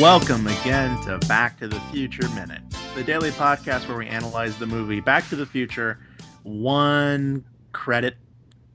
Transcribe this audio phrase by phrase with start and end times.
[0.00, 2.62] Welcome again to Back to the Future Minute,
[2.94, 5.98] the daily podcast where we analyze the movie Back to the Future
[6.42, 8.16] one credit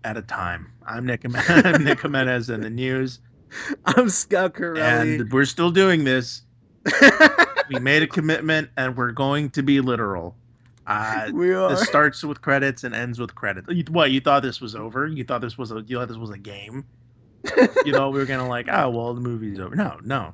[0.03, 0.71] at a time.
[0.85, 3.21] I'm Nick, I'm Nick Jimenez in the news.
[3.85, 5.15] I'm Scott Corelli.
[5.15, 6.43] And we're still doing this.
[7.69, 10.35] we made a commitment and we're going to be literal.
[10.85, 11.71] Uh, we are.
[11.71, 13.67] This starts with credits and ends with credits.
[13.71, 14.11] You, what?
[14.11, 15.07] You thought this was over?
[15.07, 15.83] You thought this was a?
[15.87, 16.85] You thought this was a game?
[17.83, 18.67] you thought we were gonna like?
[18.71, 19.75] Oh well, the movie's over.
[19.75, 20.31] No, no.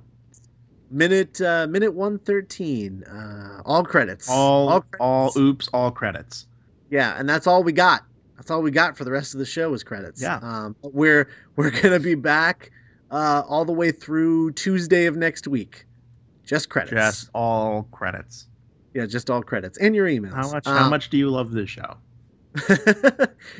[0.91, 3.03] Minute uh, minute one thirteen.
[3.05, 4.29] Uh, all credits.
[4.29, 4.97] All all, credits.
[4.99, 5.69] all oops.
[5.73, 6.47] All credits.
[6.89, 8.03] Yeah, and that's all we got.
[8.35, 10.21] That's all we got for the rest of the show is credits.
[10.21, 10.39] Yeah.
[10.41, 12.71] Um, we're we're gonna be back
[13.09, 15.85] uh, all the way through Tuesday of next week.
[16.45, 16.91] Just credits.
[16.91, 18.47] Just all credits.
[18.93, 20.33] Yeah, just all credits and your emails.
[20.33, 20.67] How much?
[20.67, 21.95] Um, how much do you love this show?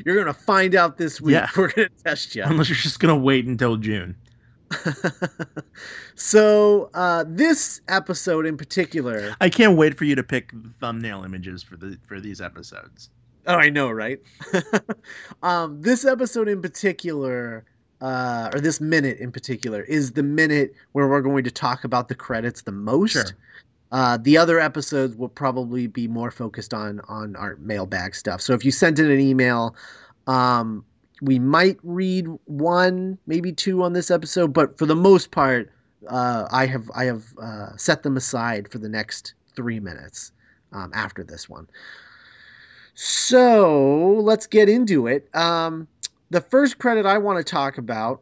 [0.04, 1.32] you're gonna find out this week.
[1.34, 1.48] Yeah.
[1.56, 2.42] We're gonna test you.
[2.44, 4.16] Unless you're just gonna wait until June.
[6.14, 11.62] so uh, this episode in particular, I can't wait for you to pick thumbnail images
[11.62, 13.10] for the for these episodes.
[13.46, 14.20] Oh, I know, right?
[15.42, 17.64] um, this episode in particular,
[18.00, 22.08] uh, or this minute in particular, is the minute where we're going to talk about
[22.08, 23.12] the credits the most.
[23.12, 23.24] Sure.
[23.90, 28.40] Uh, the other episodes will probably be more focused on on our mailbag stuff.
[28.40, 29.76] So if you sent in an email,
[30.26, 30.84] um,
[31.22, 35.72] we might read one, maybe two on this episode, but for the most part,
[36.08, 40.32] uh, I have I have uh, set them aside for the next three minutes
[40.72, 41.68] um, after this one.
[42.94, 45.34] So let's get into it.
[45.34, 45.86] Um,
[46.30, 48.20] the first credit I want to talk about,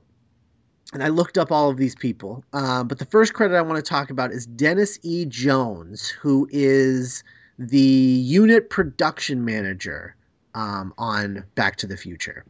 [0.92, 3.82] and I looked up all of these people, um, but the first credit I want
[3.82, 5.24] to talk about is Dennis E.
[5.24, 7.24] Jones, who is
[7.58, 10.14] the unit production manager
[10.54, 12.44] um, on Back to the Future.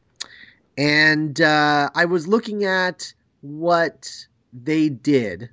[0.81, 4.11] And uh, I was looking at what
[4.51, 5.51] they did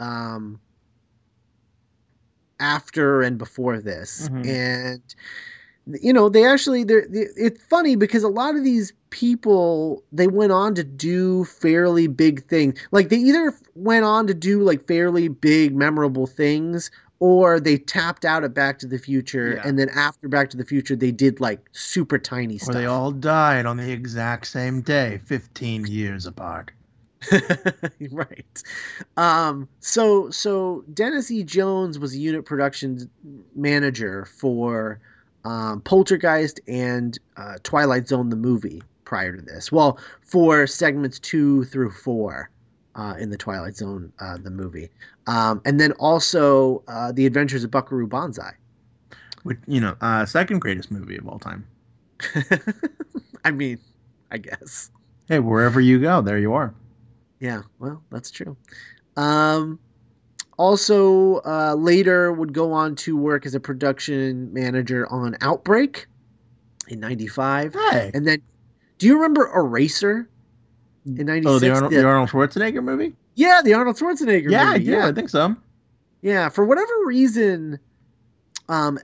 [0.00, 0.58] um,
[2.58, 4.28] after and before this.
[4.28, 4.48] Mm-hmm.
[4.48, 5.14] And
[6.00, 10.50] you know they actually they're, it's funny because a lot of these people they went
[10.50, 15.28] on to do fairly big things like they either went on to do like fairly
[15.28, 19.68] big memorable things or they tapped out at back to the future yeah.
[19.68, 22.86] and then after back to the future they did like super tiny stuff or they
[22.86, 26.70] all died on the exact same day 15 years apart.
[28.10, 28.62] Right.
[29.16, 31.42] Um so so dennis e.
[31.42, 33.08] Jones was a unit production
[33.54, 35.00] manager for
[35.44, 39.70] um, Poltergeist and uh, Twilight Zone the movie prior to this.
[39.70, 42.50] Well, for segments two through four
[42.94, 44.88] uh, in the Twilight Zone uh, the movie,
[45.26, 48.52] um, and then also uh, the Adventures of Buckaroo Banzai,
[49.42, 51.66] which you know, uh, second greatest movie of all time.
[53.44, 53.78] I mean,
[54.30, 54.90] I guess.
[55.28, 56.74] Hey, wherever you go, there you are.
[57.40, 58.56] Yeah, well, that's true.
[59.16, 59.78] Um,
[60.58, 66.06] also, uh, later would go on to work as a production manager on Outbreak
[66.88, 67.74] in '95.
[67.74, 68.10] Hey.
[68.14, 68.42] And then,
[68.98, 70.28] do you remember Eraser
[71.06, 71.46] in '96?
[71.46, 73.14] Oh, the Arnold, the, the Arnold, Schwarzenegger movie?
[73.34, 74.84] Yeah, the Arnold Schwarzenegger yeah, movie.
[74.84, 75.56] Yeah, I think so.
[76.22, 77.78] Yeah, for whatever reason,
[78.68, 78.98] um,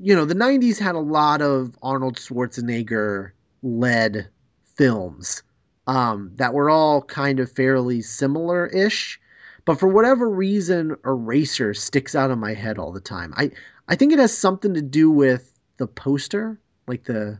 [0.00, 3.32] you know, the '90s had a lot of Arnold Schwarzenegger
[3.62, 4.28] led
[4.76, 5.42] films
[5.86, 9.20] um, that were all kind of fairly similar ish
[9.64, 13.32] but for whatever reason, Eraser sticks out of my head all the time.
[13.36, 13.50] I
[13.88, 17.38] I think it has something to do with the poster, like the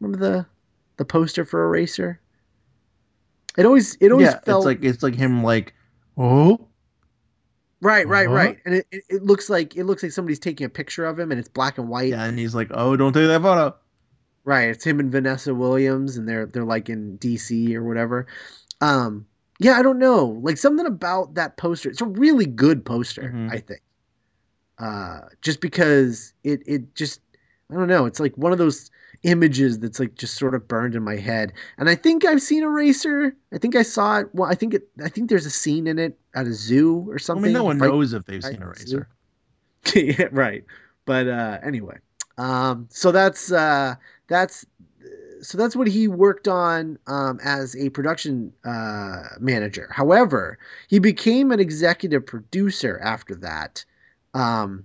[0.00, 0.46] remember the
[0.96, 2.20] the poster for Eraser.
[3.56, 5.74] It always it always yeah, felt it's like it's like him like
[6.16, 6.66] oh
[7.82, 8.34] Right, right, uh-huh.
[8.34, 8.58] right.
[8.66, 11.30] And it, it, it, looks like it looks like somebody's taking a picture of him
[11.30, 12.10] and it's black and white.
[12.10, 13.74] Yeah, and he's like, "Oh, don't take that photo."
[14.44, 18.26] Right, it's him and Vanessa Williams and they're they're like in DC or whatever.
[18.80, 19.26] Um
[19.60, 20.38] yeah, I don't know.
[20.42, 21.90] Like something about that poster.
[21.90, 23.50] It's a really good poster, mm-hmm.
[23.50, 23.82] I think.
[24.78, 27.20] Uh, just because it it just
[27.70, 28.06] I don't know.
[28.06, 28.90] It's like one of those
[29.22, 31.52] images that's like just sort of burned in my head.
[31.78, 33.34] And I think I've seen Eraser.
[33.52, 34.28] I think I saw it.
[34.32, 34.88] Well, I think it.
[35.04, 37.44] I think there's a scene in it at a zoo or something.
[37.44, 39.08] I mean, no one right, knows if they've seen Eraser.
[39.94, 40.64] yeah, right.
[41.04, 41.98] But uh, anyway,
[42.38, 43.94] um, so that's uh,
[44.28, 44.64] that's
[45.42, 49.88] so that's what he worked on um, as a production uh, manager.
[49.90, 50.58] However,
[50.88, 53.84] he became an executive producer after that,
[54.34, 54.84] um,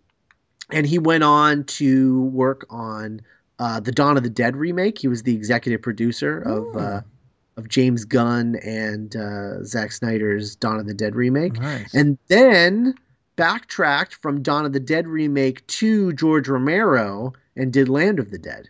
[0.72, 3.22] and he went on to work on
[3.60, 5.00] uh, the Dawn of the Dead remake.
[5.00, 7.02] He was the executive producer of uh,
[7.58, 11.94] of James Gunn and uh, Zack Snyder's Dawn of the Dead remake, nice.
[11.94, 12.96] and then
[13.36, 18.38] backtracked from Dawn of the Dead remake to George Romero and did Land of the
[18.38, 18.70] Dead.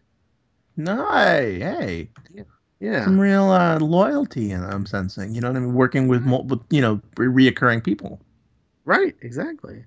[0.78, 2.44] No, hey, yeah,
[2.80, 3.06] yeah.
[3.06, 4.52] some real uh, loyalty.
[4.52, 5.34] I'm sensing.
[5.34, 5.74] You know what I mean?
[5.74, 8.20] Working with, with you know re- reoccurring people.
[8.84, 9.84] Right, exactly.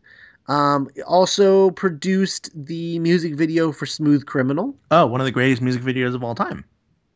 [0.48, 4.74] Um, also produced the music video for Smooth Criminal.
[4.90, 6.64] Oh, one of the greatest music videos of all time.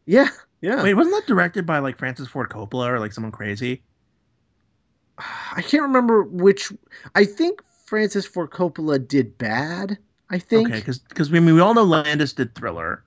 [0.05, 0.29] Yeah,
[0.61, 0.83] yeah.
[0.83, 3.83] Wait, wasn't that directed by like Francis Ford Coppola or like someone crazy?
[5.19, 6.73] I can't remember which.
[7.15, 9.99] I think Francis Ford Coppola did Bad.
[10.31, 10.69] I think.
[10.69, 13.03] Okay, because because we I mean we all know Landis did Thriller.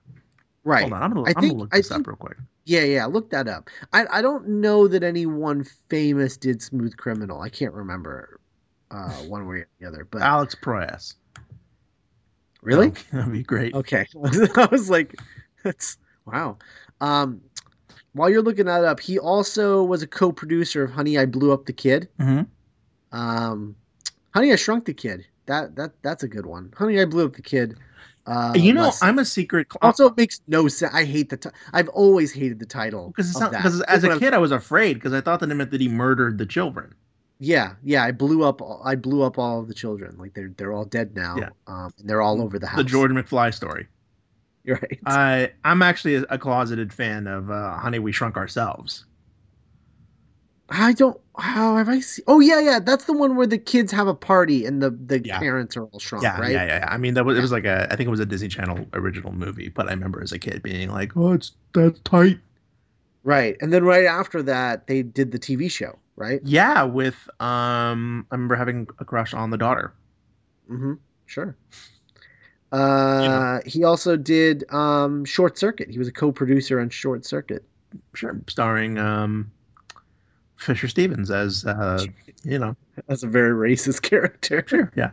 [0.64, 0.82] Right.
[0.82, 2.38] Hold on, I'm gonna, I I'm think- gonna look this think- up real quick.
[2.64, 3.06] Yeah, yeah.
[3.06, 3.70] Look that up.
[3.92, 7.40] I I don't know that anyone famous did Smooth Criminal.
[7.40, 8.40] I can't remember
[8.90, 10.06] uh, one way or the other.
[10.10, 11.14] But Alex Proyas.
[12.62, 13.74] really, That'd be great.
[13.74, 14.06] okay.
[14.56, 15.14] I was like,
[15.62, 16.58] that's wow.
[17.00, 17.40] Um,
[18.12, 21.66] while you're looking that up, he also was a co-producer of Honey, I Blew Up
[21.66, 22.08] the Kid.
[22.18, 22.42] hmm
[23.12, 23.76] Um,
[24.34, 25.26] Honey, I Shrunk the Kid.
[25.46, 26.72] That that that's a good one.
[26.76, 27.76] Honey, I Blew Up the Kid.
[28.26, 29.68] Uh, you know, less- I'm a secret.
[29.82, 30.92] also it makes no sense.
[30.92, 31.36] I hate the.
[31.36, 34.38] T- I've always hated the title because it's not because as a I'm- kid I
[34.38, 36.92] was afraid because I thought that it meant that he murdered the children.
[37.38, 38.04] Yeah, yeah.
[38.04, 38.60] I blew up.
[38.84, 40.16] I blew up all the children.
[40.18, 41.36] Like they're they're all dead now.
[41.36, 41.50] Yeah.
[41.66, 42.78] Um, and they're all over the house.
[42.78, 43.86] The George McFly story.
[44.64, 44.98] You're right.
[45.06, 49.04] I I'm actually a, a closeted fan of uh, Honey We Shrunk Ourselves.
[50.68, 51.20] I don't.
[51.38, 52.24] How have I seen?
[52.26, 52.80] Oh yeah, yeah.
[52.80, 55.38] That's the one where the kids have a party and the the Yeah.
[55.38, 56.50] parents are all shrunk, yeah, right?
[56.50, 56.88] yeah, yeah, yeah.
[56.90, 58.86] I mean, that was it was like a I think it was a Disney Channel
[58.94, 62.38] original movie, but I remember as a kid being like, "Oh, it's that's tight."
[63.26, 63.56] Right.
[63.60, 66.40] And then right after that, they did the TV show, right?
[66.44, 69.92] Yeah, with um, I remember having a crush on the daughter.
[70.70, 70.92] Mm-hmm.
[71.26, 71.56] Sure.
[72.70, 75.90] Uh, he also did um Short Circuit.
[75.90, 77.64] He was a co-producer on Short Circuit.
[78.14, 79.50] Sure, starring um,
[80.56, 82.04] Fisher Stevens as uh,
[82.44, 82.76] you know.
[83.08, 84.64] as a very racist character.
[84.68, 85.10] Sure, yeah.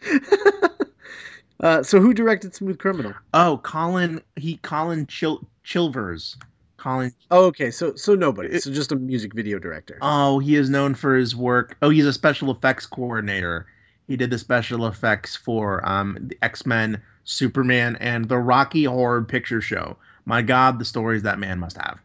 [1.60, 3.14] uh, so who directed Smooth Criminal?
[3.34, 6.36] Oh, Colin, he Colin Chil- Chilvers.
[6.82, 7.12] Colin.
[7.30, 7.70] Oh, okay.
[7.70, 8.58] So so nobody.
[8.58, 9.98] So just a music video director.
[10.02, 11.76] Oh, he is known for his work.
[11.80, 13.66] Oh, he's a special effects coordinator.
[14.08, 19.22] He did the special effects for um, the X Men, Superman, and the Rocky Horror
[19.22, 19.96] Picture Show.
[20.24, 22.00] My God, the stories that man must have.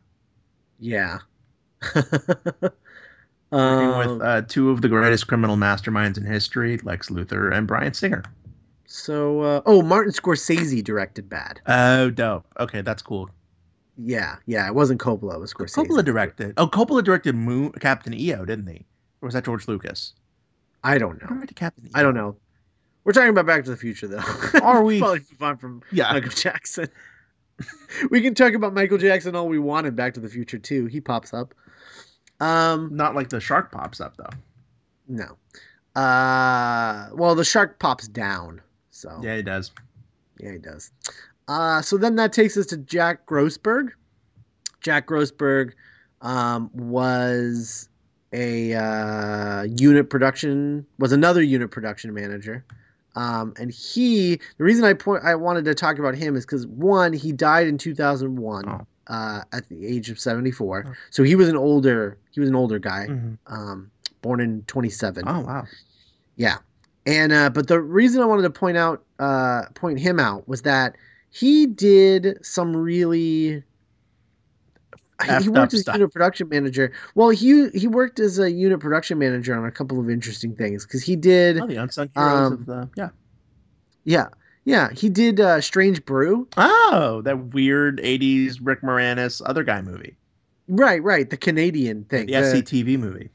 [0.79, 1.19] yeah.
[3.50, 7.65] Working um, with uh, two of the greatest criminal masterminds in history, Lex Luthor and
[7.65, 8.24] Bryan Singer.
[8.85, 11.62] so uh, oh, Martin Scorsese directed Bad.
[11.65, 12.45] Oh, dope.
[12.59, 13.29] Okay, that's cool.
[13.97, 14.67] Yeah, yeah.
[14.67, 15.35] It wasn't Coppola.
[15.35, 15.75] It was Scorsese.
[15.88, 16.53] Coppola directed.
[16.57, 18.85] Oh, Coppola directed Moon, Captain EO, didn't he?
[19.21, 20.13] Or was that George Lucas?
[20.83, 21.27] I don't know.
[21.27, 21.91] directed Captain EO?
[21.95, 22.35] I don't know.
[23.03, 24.21] We're talking about Back to the Future, though.
[24.61, 24.99] Are we?
[24.99, 26.11] Probably move on from Yeah.
[26.13, 26.89] Michael Jackson.
[28.11, 30.85] we can talk about Michael Jackson all we want in Back to the Future too.
[30.85, 31.53] He pops up.
[32.39, 34.29] Um, Not like the shark pops up though.
[35.07, 35.38] no.
[36.00, 38.61] Uh, well, the shark pops down.
[38.91, 39.71] So Yeah, he does.
[40.39, 40.91] Yeah, he does.
[41.47, 43.89] Uh, so then that takes us to Jack Grossberg.
[44.81, 45.71] Jack Grossberg
[46.21, 47.89] um, was
[48.33, 52.65] a uh, unit production was another unit production manager,
[53.15, 56.67] um, and he the reason I point I wanted to talk about him is because
[56.67, 58.85] one he died in two thousand one Oh.
[59.07, 60.93] uh, at the age of seventy four, Oh.
[61.09, 63.38] so he was an older he was an older guy, Mhm.
[63.47, 63.89] um,
[64.21, 65.23] born in twenty seven.
[65.25, 65.63] Oh wow.
[66.36, 66.57] Yeah.
[67.05, 70.63] And uh, but the reason I wanted to point out uh, point him out was
[70.63, 70.95] that
[71.29, 73.63] he did some really
[75.41, 75.96] he worked as stuff.
[75.96, 76.91] unit production manager.
[77.15, 80.86] Well, he he worked as a unit production manager on a couple of interesting things
[80.86, 83.10] because he did Oh, the unsung heroes Um, of the yeah.
[84.03, 84.27] yeah
[84.65, 90.15] yeah he did uh, Strange Brew Oh, that weird '80s Rick Moranis other guy movie,
[90.67, 93.29] right right the Canadian thing the the- SCTV movie.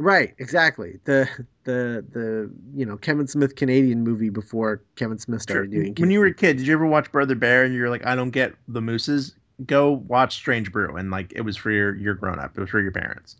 [0.00, 1.28] right exactly the
[1.64, 5.54] the the you know Kevin Smith Canadian movie before Kevin Smith Sure.
[5.56, 7.90] started doing When you were a kid, did you ever watch Brother Bear and you're
[7.90, 9.34] like, I don't get the mooses?
[9.66, 12.56] Go watch Strange Brew, and like it was for your your grown up.
[12.56, 13.36] It was for your parents.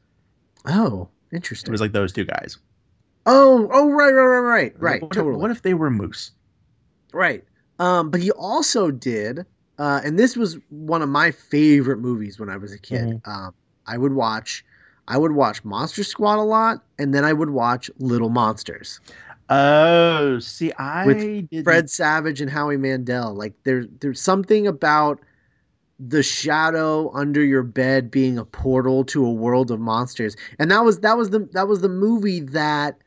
[0.66, 1.70] oh interesting.
[1.70, 2.58] It was like those two guys.
[3.24, 5.02] Oh, oh, right, right, right, right, right.
[5.02, 5.36] What if- totally.
[5.36, 6.32] What if they were moose?
[7.12, 7.44] right.
[7.78, 9.44] Um, but he also did,
[9.78, 13.00] uh, and this was one of my favorite movies when I was a kid.
[13.24, 13.30] Mm-hmm.
[13.30, 13.54] Um,
[13.86, 14.64] I would watch,
[15.09, 19.00] I would watch Monster Squad a lot, and then I would watch Little Monsters.
[19.50, 23.35] Oh, see, I With didn't- Fred Savage and Howie Mandel.
[23.35, 25.21] Like there's there's something about
[26.00, 30.37] the shadow under your bed being a portal to a world of monsters.
[30.59, 32.99] And that was that was the that was the movie that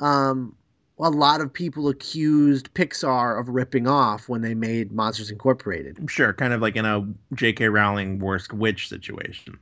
[0.00, 0.54] um
[1.00, 5.98] a lot of people accused Pixar of ripping off when they made Monsters Incorporated.
[6.10, 7.68] Sure, kind of like in a J.K.
[7.68, 9.56] Rowling worst witch situation.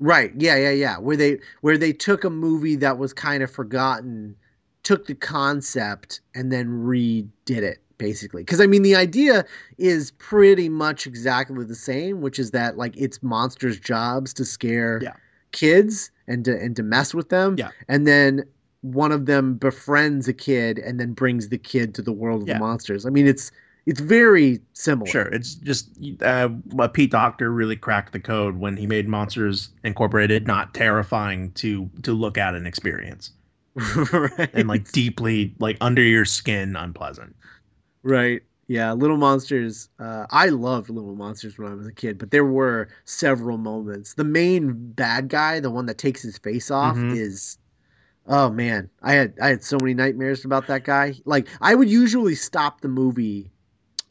[0.00, 0.32] Right.
[0.36, 0.98] Yeah, yeah, yeah.
[0.98, 4.36] Where they where they took a movie that was kind of forgotten,
[4.84, 8.44] took the concept and then redid it basically.
[8.44, 9.44] Cuz I mean the idea
[9.76, 15.00] is pretty much exactly the same, which is that like it's monsters' jobs to scare
[15.02, 15.14] Yeah.
[15.52, 17.56] kids and to and to mess with them.
[17.58, 17.70] Yeah.
[17.88, 18.44] And then
[18.82, 22.48] one of them befriends a kid and then brings the kid to the world of
[22.48, 22.54] Yeah.
[22.54, 23.04] the monsters.
[23.04, 23.50] I mean, it's
[23.88, 25.10] it's very similar.
[25.10, 25.88] Sure, it's just
[26.22, 26.48] uh,
[26.92, 32.12] Pete Docter really cracked the code when he made Monsters Incorporated not terrifying to to
[32.12, 33.30] look at and experience,
[34.12, 34.50] right.
[34.52, 37.34] and like deeply like under your skin unpleasant.
[38.02, 38.42] Right.
[38.66, 39.88] Yeah, Little Monsters.
[39.98, 44.12] Uh, I loved Little Monsters when I was a kid, but there were several moments.
[44.14, 47.16] The main bad guy, the one that takes his face off, Mhm.
[47.16, 47.56] is
[48.26, 51.14] oh man, I had I had so many nightmares about that guy.
[51.24, 53.50] Like I would usually stop the movie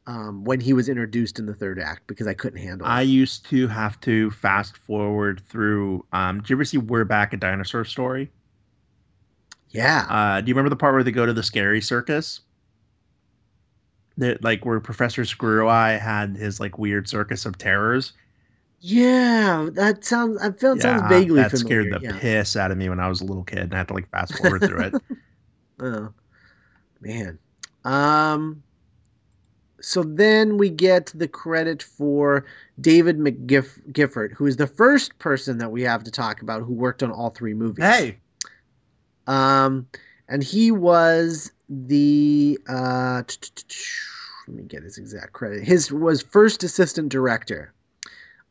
[0.07, 2.89] um, when he was introduced in the third act because I couldn't handle it.
[2.89, 6.05] I used to have to fast forward through.
[6.13, 8.31] Um, do you ever see We're Back a Dinosaur Story?
[9.71, 10.05] Yeah.
[10.09, 12.39] Uh, do you remember the part where they go to the scary circus?
[14.17, 18.13] That like where Professor Screw-Eye had his like weird circus of terrors.
[18.79, 20.41] yeah, that sounds.
[20.41, 21.83] I feel it sounds vaguely that familiar.
[21.83, 22.17] scared the yeah.
[22.19, 24.09] piss out of me when I was a little kid, and I had to like
[24.09, 24.93] fast forward through it.
[25.79, 26.11] Oh,
[27.01, 27.37] man.
[27.85, 28.63] Um.
[29.81, 32.45] So then we get the credit for
[32.81, 37.03] David McGiffert, who is the first person that we have to talk about who worked
[37.03, 37.85] on all three movies.
[37.85, 38.17] Hey,
[39.27, 39.87] Um,
[40.27, 43.21] and he was the uh,
[44.47, 45.63] let me get his exact credit.
[45.63, 47.73] His was first assistant director.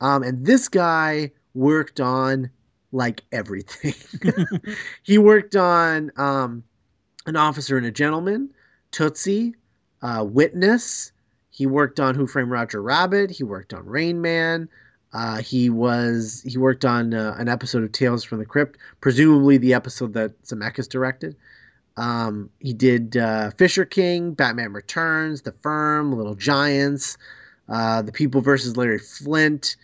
[0.01, 2.51] Um, and this guy worked on
[2.93, 3.95] like everything.
[5.03, 6.63] he worked on um,
[7.27, 8.51] an officer and a gentleman,
[8.91, 9.55] Tootsie,
[10.03, 11.13] uh, Witness.
[11.57, 13.31] He worked on Who Framed Roger Rabbit.
[13.31, 14.69] He worked on Rain Man.
[15.15, 19.57] Uh, he was he worked on uh, an episode of Tales from the Crypt, presumably
[19.57, 21.35] the episode that Zemeckis directed.
[21.97, 27.17] Um, he did uh, Fisher King, Batman Returns, The Firm, Little Giants,
[27.71, 29.77] uh, The People versus Larry Flynt,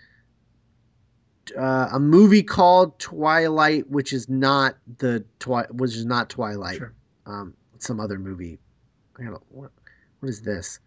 [1.59, 6.77] uh, a movie called Twilight, which is not the twi- which is not Twilight.
[6.77, 6.93] Sure.
[7.25, 8.59] Um, some other movie.
[9.19, 9.71] I gotta, what,
[10.21, 10.79] what is this?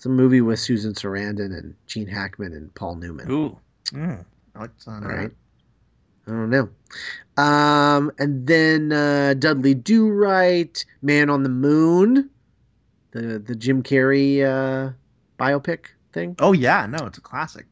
[0.00, 3.30] Some movie with Susan Sarandon and Gene Hackman and Paul Newman.
[3.30, 3.56] ooh,
[3.92, 4.24] mm,
[4.56, 5.22] I like the sound of All that.
[5.24, 5.32] right.
[6.26, 6.68] I don't know.
[7.42, 12.30] Um, and then uh, Dudley Do Right, Man on the Moon,
[13.12, 14.92] the the Jim Carrey uh,
[15.38, 16.34] biopic thing.
[16.38, 17.66] Oh yeah, no, it's a classic.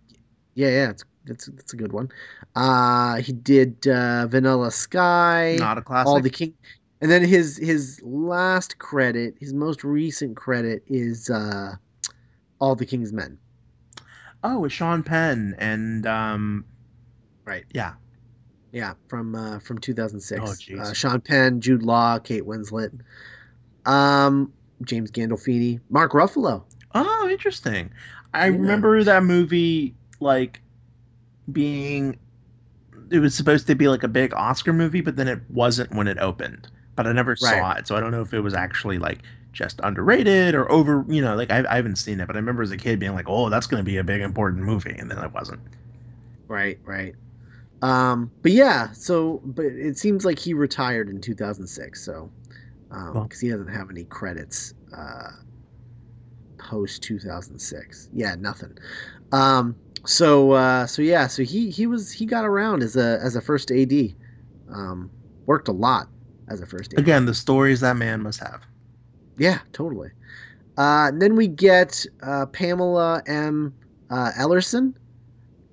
[0.55, 2.11] Yeah, yeah, it's it's it's a good one.
[2.57, 6.09] Uh, he did uh, Vanilla Sky, Not a classic.
[6.09, 6.53] All the King,
[7.01, 11.75] and then his his last credit, his most recent credit is uh,
[12.61, 13.38] All the King's Men.
[14.45, 16.65] oh, with Sean Penn and um,
[17.45, 17.65] Right.
[17.73, 17.95] yeah,
[18.73, 20.69] Yeah, from uh, from 2006.
[20.71, 23.00] Oh, uh, Sean Penn, Jude Law, Kate Winslet,
[23.87, 26.65] um, James Gandolfini, Mark Ruffalo.
[26.95, 27.91] Oh, interesting.
[28.35, 28.53] I Yeah.
[28.57, 30.61] remember that movie like
[31.50, 32.19] being
[33.11, 36.07] it was supposed to be like a big Oscar movie, but then it wasn't when
[36.09, 36.69] it opened.
[36.95, 39.21] But I never saw it, so I don't know if it was actually like
[39.59, 41.05] just underrated or over.
[41.09, 43.15] You know, like I, I haven't seen it, but I remember as a kid being
[43.15, 45.61] like, "Oh, that's going to be a big important movie," and then it wasn't.
[46.47, 47.15] Right, right.
[47.83, 52.31] Um, but yeah, so but it seems like he retired in 2006, so
[52.88, 55.31] because Well- he doesn't have any credits uh,
[56.59, 58.09] post 2006.
[58.15, 58.79] Yeah, nothing.
[59.33, 63.37] Um, so uh, so yeah, so he he was he got around as a as
[63.37, 64.15] a first AD.
[64.73, 65.11] Um,
[65.47, 66.09] worked a lot
[66.49, 67.00] as a first AD.
[67.00, 68.62] Again, the stories that man must have.
[69.38, 70.11] Yeah, totally.
[70.76, 73.75] Uh, then we get uh, Pamela M.
[74.11, 74.95] Uh, Eilerson,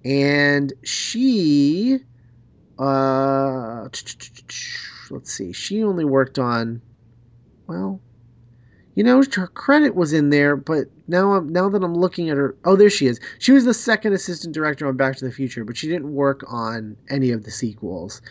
[0.03, 1.99] and she,
[2.77, 6.81] uh, let's see, she only worked on,
[7.67, 8.01] well,
[8.95, 12.37] you know, her credit was in there, but now I'm now that I'm looking at
[12.37, 13.19] her, oh, there she is.
[13.39, 16.43] She was the second assistant director on Back to the Future, but she didn't work
[16.47, 18.21] on any of the sequels.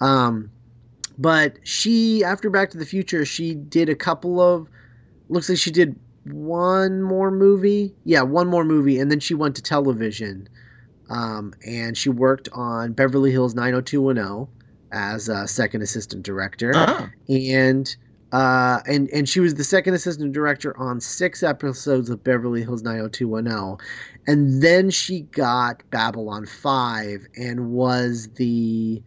[0.00, 0.50] Um,
[1.18, 4.68] but she, after Back to the Future, she did a couple of
[5.28, 7.94] looks like she did one more movie.
[8.04, 10.48] Yeah, one more movie, and then she went to television.
[11.08, 14.48] Um, and she worked on Beverly Hills 90210
[14.92, 17.96] as a second assistant director, Oh, and
[18.32, 22.82] uh, and and she was the second assistant director on six episodes of Beverly Hills
[22.82, 23.76] 90210,
[24.26, 29.00] and then she got Babylon 5 and was the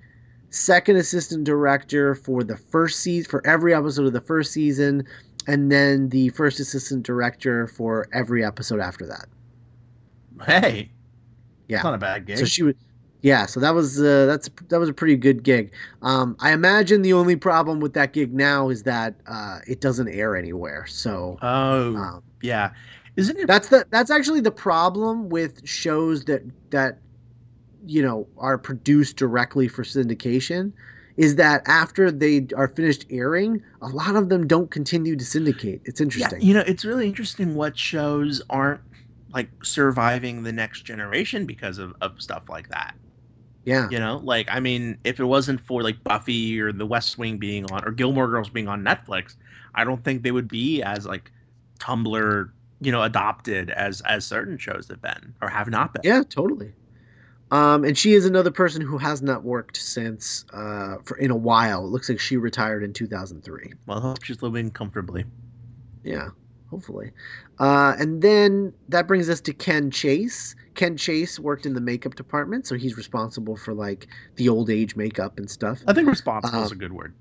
[0.50, 5.04] second assistant director for the first season for every episode of the first season
[5.48, 9.26] and then the first assistant director for every episode after that.
[10.46, 10.92] hey,
[11.68, 11.82] Yeah.
[11.82, 12.38] not a bad gig.
[12.38, 12.76] So she was
[13.22, 15.74] yeah, so that was uh, that's that was a pretty good gig.
[16.02, 20.08] Um, I imagine the only problem with that gig now is that uh, it doesn't
[20.08, 20.86] air anywhere.
[20.88, 22.72] So oh, um, yeah,
[23.18, 23.48] isn't it?
[23.48, 27.00] that's the that's actually the problem with shows that that
[27.86, 30.72] you know are produced directly for syndication
[31.18, 35.82] is that after they are finished airing, a lot of them don't continue to syndicate.
[35.84, 36.40] It's interesting.
[36.40, 38.80] Yeah, you know, it's really interesting what shows aren't
[39.34, 42.96] like surviving the next generation because of, of stuff like that.
[43.66, 43.90] Yeah.
[43.92, 47.38] You know, like I mean, if it wasn't for like Buffy or The West Wing
[47.38, 49.36] being on or Gilmore Girls being on Netflix,
[49.76, 51.32] I don't think they would be as like
[51.80, 56.02] Tumblr, you know, adopted as as certain shows have been or have not been.
[56.04, 56.72] Yeah, totally.
[57.52, 61.36] Um, and she is another person who has not worked since uh, for in a
[61.36, 61.84] while.
[61.86, 63.74] It looks like she retired in 2003.
[63.88, 65.26] Well, I hope she's living comfortably.
[66.04, 66.30] Yeah,
[66.70, 67.12] hopefully.
[67.60, 70.56] Uh, and then that brings us to Ken Chase.
[70.76, 74.96] Ken Chase worked in the makeup department, so he's responsible for like the old age
[74.96, 75.80] makeup and stuff.
[75.88, 77.16] I think responsible Um, is a good word.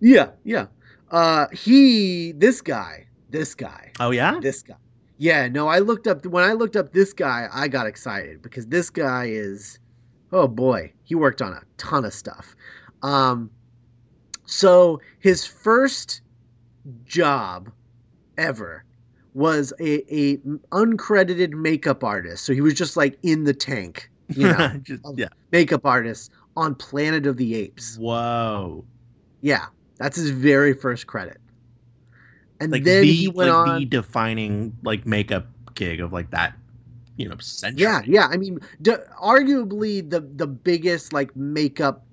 [0.00, 0.66] Yeah, yeah.
[1.10, 4.74] Uh, he, this guy, this guy, Oh yeah, this guy.
[5.18, 8.66] Yeah, no, I looked up when I looked up this guy, I got excited because
[8.66, 9.78] this guy is
[10.32, 12.54] oh boy, he worked on a ton of stuff.
[13.02, 13.50] Um
[14.46, 16.20] so his first
[17.04, 17.70] job
[18.36, 18.84] ever
[19.34, 20.36] was a, a
[20.72, 22.44] uncredited makeup artist.
[22.44, 25.28] So he was just like in the tank, you know, Just- yeah.
[25.52, 27.96] makeup artist on Planet of the Apes.
[27.98, 28.84] Whoa.
[29.40, 29.66] Yeah,
[29.98, 31.38] that's his very first credit.
[32.60, 36.30] And Like then the he went like on the defining like makeup gig of like
[36.30, 36.58] that,
[37.16, 37.86] you know, century.
[37.86, 38.26] Yeah, yeah.
[38.30, 42.06] I mean, d- arguably the the biggest like makeup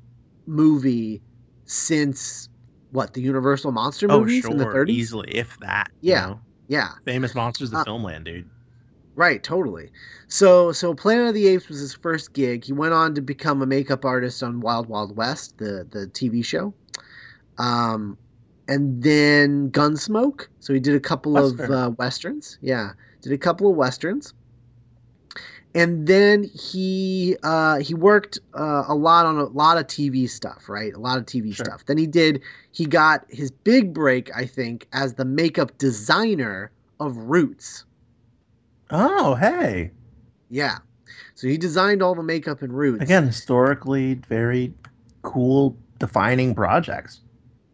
[0.47, 1.23] movie
[1.65, 2.49] since
[2.91, 5.15] what the Universal monster Oh movies sure, in the 30s.
[5.15, 5.89] easily if that.
[6.05, 6.21] you Yeah.
[6.21, 6.41] know?
[6.67, 8.49] Yeah, Famous monsters of Uh, Filmland, dude.
[9.15, 9.91] right, totally.
[10.29, 12.63] So so Planet of the Apes was his first gig.
[12.65, 16.41] He went on to become a makeup artist on Wild Wild West, the the TV
[16.41, 16.75] show.
[17.57, 18.19] Um
[18.71, 20.47] and then Gunsmoke.
[20.59, 21.65] So he did a couple Western.
[21.65, 22.57] of uh, westerns.
[22.61, 22.91] Yeah,
[23.21, 24.33] did a couple of westerns.
[25.73, 30.67] And then he uh, he worked uh, a lot on a lot of TV stuff,
[30.67, 30.93] right?
[30.93, 31.65] A lot of TV Sure.
[31.65, 31.85] stuff.
[31.85, 32.41] Then he did
[32.71, 37.85] he got his big break, I think, as the makeup designer of Roots.
[38.89, 39.91] Oh, hey.
[40.49, 40.79] Yeah.
[41.35, 43.01] So he designed all the makeup in Roots.
[43.03, 44.73] Again, historically very
[45.21, 47.21] cool defining projects.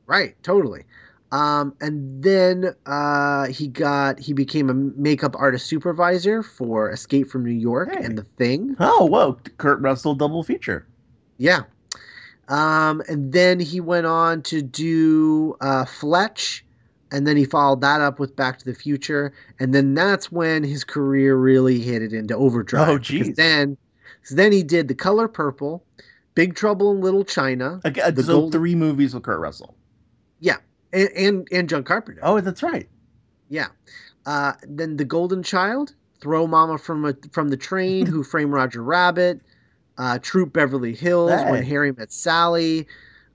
[0.07, 0.83] Right, totally.
[1.31, 7.43] Um, and then uh, he got he became a makeup artist supervisor for Escape from
[7.43, 8.03] New York Hey.
[8.05, 8.75] and The Thing.
[8.79, 9.37] Oh, whoa.
[9.57, 10.87] Kurt Russell double feature.
[11.37, 11.63] Yeah.
[12.47, 16.63] Um, and then he went on to do uh, Fletch,
[17.11, 20.63] and then he followed that up with Back to the Future, and then that's when
[20.63, 22.87] his career really hit it into overdrive.
[22.87, 23.35] Oh, geez.
[23.35, 23.75] Then,
[24.23, 25.83] 'cause then he did The Color Purple,
[26.35, 29.75] Big Trouble in Little China, Again, The so Gold- three movies with Kurt Russell.
[30.93, 32.21] And and, and John Carpenter.
[32.23, 32.87] Oh, that's right.
[33.49, 33.67] Yeah.
[34.25, 38.83] Uh, then The Golden Child, Throw Mama from a, from the Train, Who Framed Roger
[38.83, 39.41] Rabbit,
[39.97, 42.87] uh, Troop Beverly Hills, When Harry Met Sally,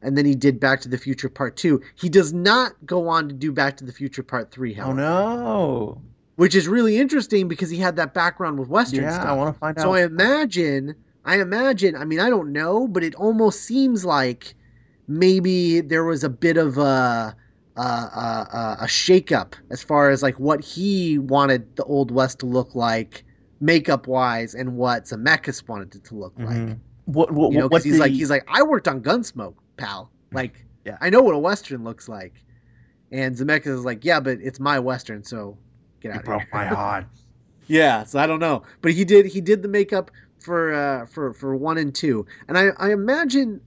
[0.02, 1.80] and then he did Back to the Future Part 2.
[1.94, 6.00] He does not go on to do Back to the Future Part 3, Oh no.
[6.36, 9.58] which is really interesting because he had that background with Western Yeah, I want to
[9.58, 9.82] find out.
[9.82, 14.54] So I imagine, I imagine, I mean, I don't know, but it almost seems like
[15.08, 17.34] maybe there was a bit of a
[17.76, 22.46] a, a, a shakeup as far as like what he wanted the old west to
[22.46, 23.24] look like,
[23.60, 26.56] makeup wise, and what Zemeckis wanted it to look like.
[26.56, 26.78] Mhm.
[27.06, 30.10] What what You know, what he's the- like he's like I worked on Gunsmoke, pal.
[30.32, 30.96] Like, Yeah.
[31.00, 32.34] I know what a western looks like,
[33.10, 35.56] and Zemeckis is like, yeah, but it's my western, so
[36.00, 36.48] get you out of broke here.
[36.52, 37.06] my heart.
[37.68, 40.10] Yeah, so I don't know, but he did he did the makeup
[40.40, 43.60] for uh for for one and two, and I I imagine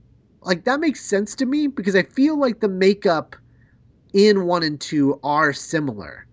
[0.46, 3.36] like that makes sense to me because I feel like the makeup
[4.14, 6.26] in one and two are similar,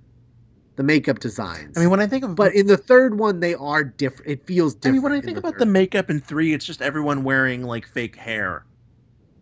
[0.77, 1.77] the makeup designs.
[1.77, 4.31] I mean, when I think of but in the third one they are different.
[4.31, 4.93] It feels different.
[4.93, 7.23] I mean, when I think the about third the makeup in three, it's just everyone
[7.25, 8.65] wearing like fake hair.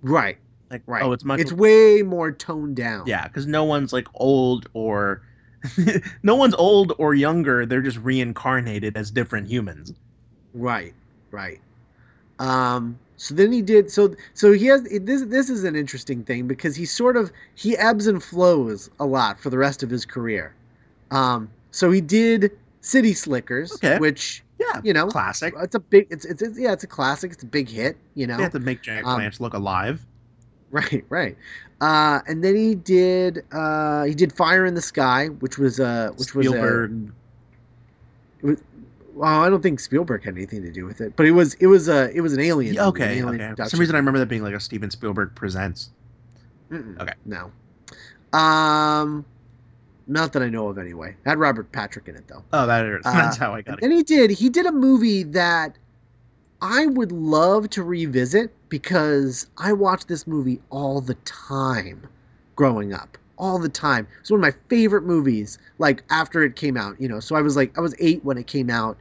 [0.02, 0.38] right,
[0.72, 1.40] Like, right, oh, it's much.
[1.40, 3.06] it's way more toned down.
[3.06, 5.22] yeah, because no one's like old or
[6.24, 7.66] no one's old or younger.
[7.68, 9.94] They're just reincarnated as different humans.
[10.54, 10.94] Right,
[11.30, 11.60] right.
[12.41, 14.15] Um, so then he did so.
[14.34, 15.23] So he has this.
[15.25, 19.39] This is an interesting thing because he sort of he ebbs and flows a lot
[19.39, 20.54] for the rest of his career.
[21.12, 22.51] Um, so he did
[22.82, 23.99] City Slickers, Okay.
[23.99, 25.54] which Yeah, you know classic.
[25.62, 26.08] it's a big.
[26.10, 27.32] It's, it's it's yeah, it's a classic.
[27.32, 27.95] It's a big hit.
[28.15, 30.04] You know, They have to make giant Um, plants look alive.
[30.71, 31.38] right, right.
[31.80, 36.10] Uh, and then he did uh, he did Fire in the Sky, which was uh,
[36.17, 37.12] which was a, Spielberg.
[39.22, 41.68] Well, I don't think Spielberg had anything to do with it, but it was it
[41.68, 42.74] was a it was an alien.
[42.74, 43.64] Yeah, movie, an okay, alien okay.
[43.64, 45.92] For some reason, I remember that being like a Steven Spielberg presents.
[46.72, 47.14] Mm-mm, Okay.
[47.26, 47.52] No.
[48.36, 49.24] Um,
[50.08, 51.16] not that I know of anyway.
[51.24, 52.44] Had Robert Patrick in it though.
[52.52, 53.02] Oh, that is.
[53.06, 53.84] Uh, That's how I got it.
[53.84, 55.78] And he did he did a movie that
[56.64, 62.08] I would love to revisit because I watched this movie all the time
[62.56, 63.20] growing up.
[63.38, 64.08] All the time.
[64.20, 67.20] It's one of my favorite movies, like after it came out, you know.
[67.20, 68.98] So I was like I was eight when it came out.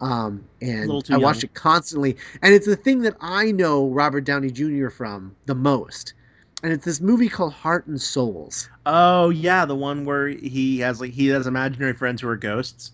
[0.00, 1.22] Um, and I young.
[1.22, 2.16] watched it constantly.
[2.42, 4.88] And it's the thing that I know Robert Downey Jr.
[4.88, 6.14] from the most.
[6.62, 8.68] And it's this movie called Heart and Souls.
[8.84, 12.92] Oh yeah, the one where he has like he has imaginary friends who are ghosts.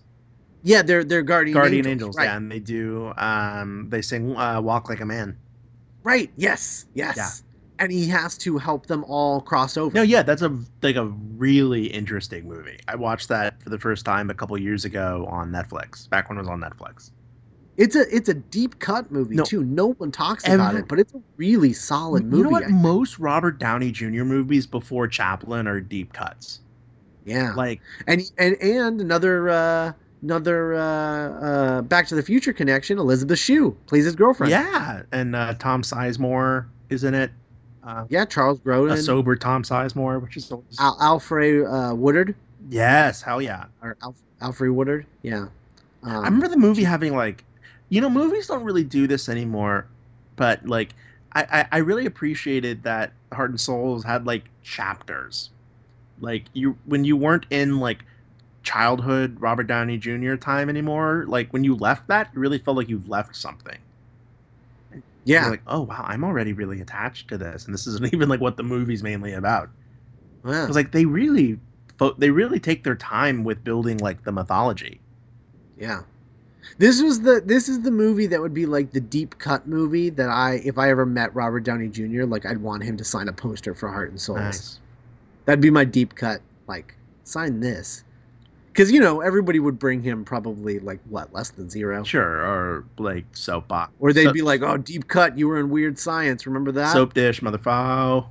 [0.63, 2.25] Yeah, they're they're guardian Guardian angels, angels, right?
[2.25, 5.37] yeah, and they do um they sing uh, Walk Like a Man.
[6.03, 6.31] Right.
[6.37, 6.85] Yes.
[6.93, 7.17] Yes.
[7.17, 7.46] Yeah.
[7.79, 9.93] And he has to help them all cross over.
[9.93, 11.05] No, yeah, that's a like a
[11.37, 12.79] really interesting movie.
[12.87, 16.37] I watched that for the first time a couple years ago on Netflix, back when
[16.37, 17.11] it was on Netflix.
[17.77, 19.43] It's a it's a deep cut movie No.
[19.43, 19.63] too.
[19.63, 22.43] No one talks about it, but it's a really solid you movie.
[22.43, 22.69] know what?
[22.71, 24.23] Most Robert Downey Jr.
[24.23, 26.61] movies before Chaplin are deep cuts.
[27.25, 27.53] yeah.
[27.55, 32.97] Like and and and another uh another uh uh Back to the Future connection.
[32.97, 34.49] Elizabeth Shue plays his girlfriend.
[34.49, 37.29] yeah, and uh, Tom Sizemore is in it.
[37.87, 38.25] Uh, Yeah.
[38.25, 38.91] Charles Grodin.
[38.91, 42.35] a sober Tom Sizemore, which is always- Al- Alfred uh, Woodard
[42.69, 43.65] yes, hell yeah.
[43.81, 45.05] or Alf- Alfred Woodard.
[45.21, 45.47] Yeah.
[46.03, 47.43] Um, I remember the movie having like,
[47.89, 49.87] you know, movies don't really do this anymore,
[50.35, 50.89] but like,
[51.33, 55.49] I, I, I really appreciated that Heart and Souls had like chapters,
[56.19, 57.99] like you when you weren't in like
[58.63, 60.35] childhood Robert Downey Jr.
[60.35, 61.25] time anymore.
[61.27, 63.76] Like when you left that, you really felt like you left something.
[65.27, 65.41] Yeah.
[65.41, 68.39] You're like, oh wow, I'm already really attached to this, and this isn't even like
[68.39, 69.69] what the movie's mainly about.
[70.45, 70.65] yeah.
[70.65, 71.59] Was like they really,
[72.17, 75.01] they really take their time with building like the mythology.
[75.77, 76.03] Yeah.
[76.77, 80.09] This was the this is the movie that would be like the deep cut movie
[80.11, 82.23] that I if I ever met Robert Downey Jr.
[82.23, 84.39] like I'd want him to sign a poster for Heart and Souls.
[84.39, 84.79] Nice.
[85.45, 88.03] That'd be my deep cut like sign this.
[88.77, 92.85] Cuz you know everybody would bring him probably like what less than 0 Sure, or
[92.99, 96.45] like soapbox, or they'd So- be like oh deep cut you were in Weird Science
[96.45, 96.93] remember that?
[96.93, 98.27] soap dish, motherfucker.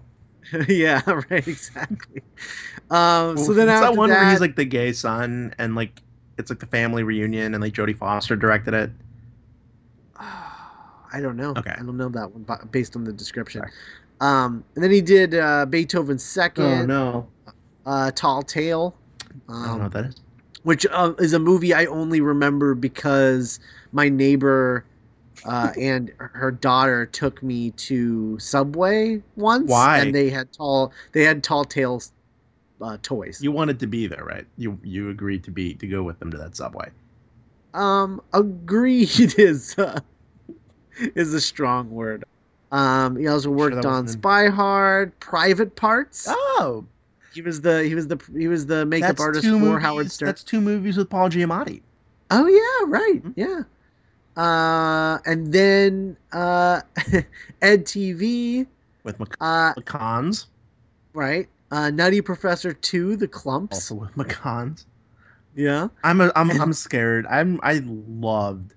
[0.68, 2.22] yeah, right exactly.
[2.90, 6.00] Um so then that one that, where he's like the gay son, and like
[6.38, 8.90] it's like the family reunion, and like Jodie Foster directed it.
[10.20, 11.54] I don't know.
[11.56, 11.70] Okay.
[11.72, 13.62] I don't know that one based on the description.
[13.62, 13.70] Okay.
[14.20, 17.52] Um, and then he did uh, Beethoven's Second, Oh no,
[17.84, 18.94] uh, Tall Tale,
[19.48, 20.14] I don't know um, what that is.
[20.66, 23.60] Which uh, is a movie I only remember because
[23.92, 24.84] my neighbor
[25.44, 29.70] uh, and her daughter took me to Subway once.
[29.70, 30.00] Why?
[30.00, 32.10] And they had tall they had Tall Tales
[32.82, 33.40] uh, toys.
[33.40, 34.44] You wanted to be there, right?
[34.58, 36.90] You you agreed to be to go with them to that subway.
[37.72, 40.00] Um, agreed is uh,
[40.98, 42.24] is a strong word.
[42.72, 46.26] Um, he also worked that on Spy Hard, Private Parts.
[46.28, 46.84] Oh,
[47.36, 49.82] He was the he was the he was the makeup that's artist for movies.
[49.82, 50.26] Howard Stern.
[50.26, 51.82] That's two movies with Paul Giamatti.
[52.30, 53.22] Oh yeah, right.
[53.22, 53.34] Mhm.
[53.36, 53.62] Yeah.
[54.42, 56.80] Uh, and then uh,
[57.62, 58.66] Ed TV.
[59.04, 60.46] With Mc- Uh, McCons,
[61.14, 61.48] right.
[61.70, 63.72] Uh, Nutty Professor Two, The Klumps.
[63.74, 64.84] also with McCons.
[65.54, 65.88] Yeah.
[66.04, 67.26] I'm a, I'm And- I'm scared.
[67.28, 68.74] I'm I loved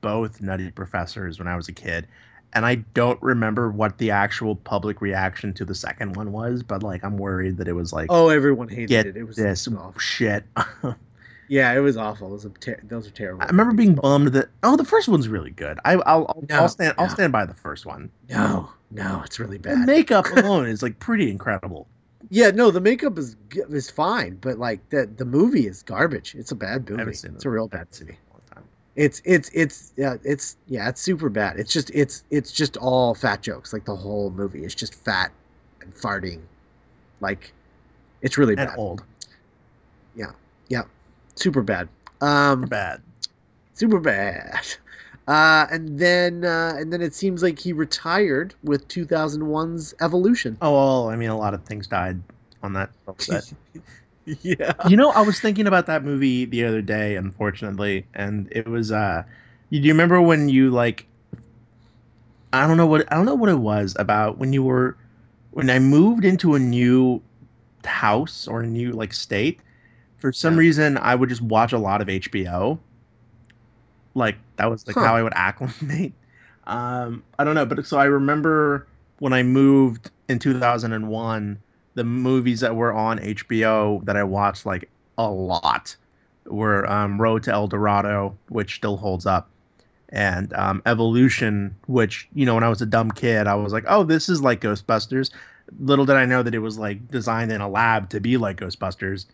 [0.00, 2.06] both Nutty Professors when I was a kid,
[2.52, 6.62] and I don't remember what the actual public reaction to the second one was.
[6.62, 9.16] But like, I'm worried that it was like Oh, everyone hated it.
[9.16, 9.98] It was this awful.
[9.98, 10.44] shit.
[11.48, 12.28] Yeah, it was awful.
[12.28, 13.42] It was a ter- those are terrible.
[13.42, 15.80] I remember being bummed that oh the first one's really good.
[15.84, 18.08] I I'll I'll, No, I'll stand I'll stand by the first one.
[18.28, 19.84] No, no, it's really The bad.
[19.84, 21.88] makeup alone is like pretty incredible.
[22.28, 26.36] Yeah, no, the makeup is is fine, but like the the movie is garbage.
[26.36, 27.02] It's a bad movie.
[27.10, 28.20] It's the- a real bad haven't seen it movie.
[28.22, 28.64] in a long time.
[28.96, 31.58] It's it's it's yeah it's yeah it's super bad.
[31.58, 33.72] It's just it's it's just all fat jokes.
[33.72, 35.30] Like the whole movie is just fat
[35.80, 36.40] and farting.
[37.20, 37.52] Like
[38.22, 38.78] it's really And bad.
[38.78, 39.04] old,
[40.14, 40.32] Yeah.
[40.68, 40.82] Yeah.
[41.36, 41.88] Super bad.
[42.20, 43.00] Um, bad.
[43.74, 44.60] super bad.
[45.28, 50.58] Uh, and then uh, and then it seems like he retired with 2001's Evolution.
[50.60, 52.20] Oh well, I mean a lot of things died
[52.64, 53.52] on that set.
[54.42, 54.74] yeah.
[54.82, 58.92] you know, I was thinking about that movie the other day, unfortunately, and it was
[58.92, 59.24] uh
[59.70, 61.06] you do you remember when you like
[62.52, 64.96] I don't know what I don't know what it was about when you were
[65.52, 67.22] when I moved into a new
[67.84, 69.60] house or a new like state,
[70.18, 70.58] for some Yeah.
[70.58, 72.80] reason I would just watch a lot of HBO.
[74.14, 75.00] Like that was like Huh.
[75.00, 76.12] how I would acclimate.
[76.64, 78.86] Um I don't know, but so I remember
[79.18, 81.62] when I moved in 2001
[81.94, 85.96] the movies that were on HBO that I watched like a lot
[86.46, 89.50] were um, Road to El Dorado, which still holds up,
[90.10, 93.84] and um, Evolution, which you know when I was a dumb kid, I was like,
[93.88, 95.30] oh, this is like Ghostbusters.
[95.78, 98.56] Little did I know that it was like designed in a lab to be like
[98.58, 99.26] Ghostbusters.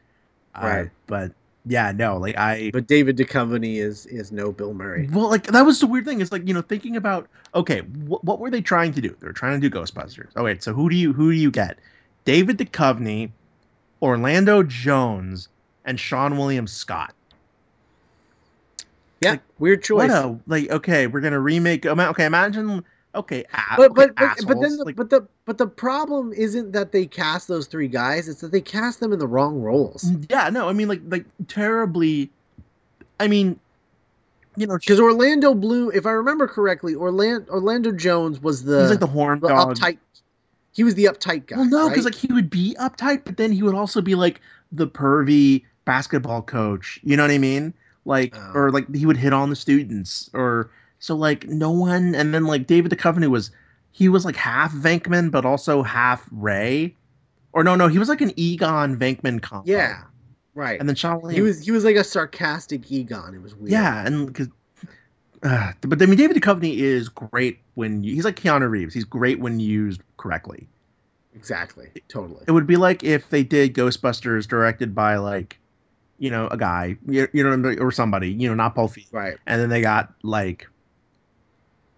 [0.55, 0.91] Uh, Right.
[1.07, 1.33] but
[1.69, 2.71] yeah, no, like I.
[2.73, 5.09] But David Duchovny is is no Bill Murray.
[5.13, 6.21] Well, like that was the weird thing.
[6.21, 9.17] Is like you know thinking about okay, wh- what were they trying to do?
[9.21, 10.29] They were trying to do Ghostbusters.
[10.37, 11.79] Oh wait, so who do you who do you get?
[12.27, 13.31] David Duchovny,
[14.03, 15.49] Orlando Jones,
[15.87, 17.15] and Seann William Scott.
[19.23, 20.11] Yeah, Like, weird choice.
[20.11, 21.87] A like okay, we're gonna remake.
[21.87, 22.85] Okay, imagine
[23.15, 26.35] okay, a- but okay, but but, but then the, like, but the but the problem
[26.35, 29.59] isn't that they cast those three guys; it's that they cast them in the wrong
[29.63, 30.05] roles.
[30.05, 32.31] Mm, yeah, no, I mean like like terribly.
[33.19, 33.59] I mean,
[34.59, 38.91] you know, Because Orlando Bloom, if I remember correctly, Orlando Orlando Jones was the he's
[38.91, 39.77] like the horn the dog.
[39.77, 39.99] uptight.
[40.77, 41.57] He was the uptight guy.
[41.57, 42.13] Well, no, because right?
[42.13, 46.43] like he would be uptight, but then he would also be like the pervy basketball
[46.43, 47.01] coach.
[47.03, 47.73] You know what I mean?
[48.05, 48.53] Like, Oh.
[48.55, 52.15] or like he would hit on the students, or so like no one.
[52.15, 53.51] And then like David Duchovny was,
[53.93, 56.95] he was like half Venkman, but also half Ray.
[57.55, 59.65] Or no, no, he was like an Egon Venkman combo.
[59.67, 60.03] yeah,
[60.55, 60.79] right.
[60.79, 63.35] and then Sean he was he was like a sarcastic Egon.
[63.35, 63.73] It was weird.
[63.73, 64.49] yeah, and because.
[65.43, 68.95] Uh, but I mean, David Duchovny is great when you, he's like Keanu Reeves.
[68.95, 70.67] He's great when used correctly.
[71.35, 72.43] exactly, totally.
[72.49, 75.59] It would be like if they did Ghostbusters directed by like,
[76.19, 79.37] you know, a guy, you, you know, or somebody, you know, not Paul Feig, Right.
[79.47, 80.67] and then they got like,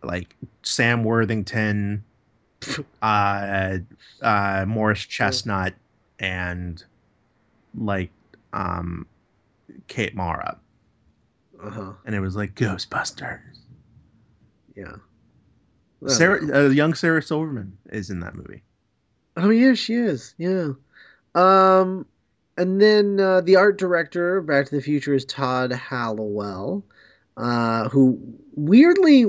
[0.03, 2.03] like Sam Worthington,
[3.03, 3.79] uh,
[4.23, 5.75] uh, Morris Chestnut,
[6.19, 6.83] and
[7.77, 8.11] like,
[8.53, 9.07] um,
[9.87, 10.59] Kate Mara,
[11.63, 11.93] Uh huh.
[12.07, 13.59] and it was like Ghostbusters.
[14.77, 14.97] Yeah.
[16.07, 18.63] Sarah, uh, young Sarah Silverman is in that movie.
[19.37, 20.35] Oh yeah, she is.
[20.39, 20.71] Yeah.
[21.35, 22.07] Um,
[22.57, 26.85] and then uh, the art director Back to the Future is Todd Hallowell,
[27.37, 28.19] uh, who
[28.55, 29.27] weirdly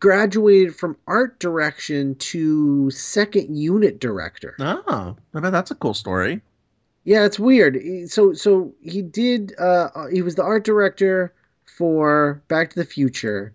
[0.00, 4.54] graduated from art direction to second unit director.
[4.58, 6.40] Oh, I bet that's a cool story.
[7.04, 7.78] Yeah, it's weird.
[8.08, 9.54] So so he did.
[9.58, 11.32] Uh, he was the art director
[11.76, 13.52] for Back to the Future,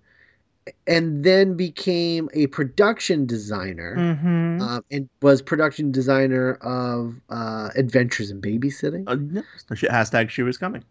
[0.88, 3.96] and then became a production designer.
[3.98, 4.62] Mm-hmm.
[4.62, 9.04] um, and was production designer of uh, Adventures in Babysitting.
[9.08, 10.84] Uh, yeah, hashtag she was coming.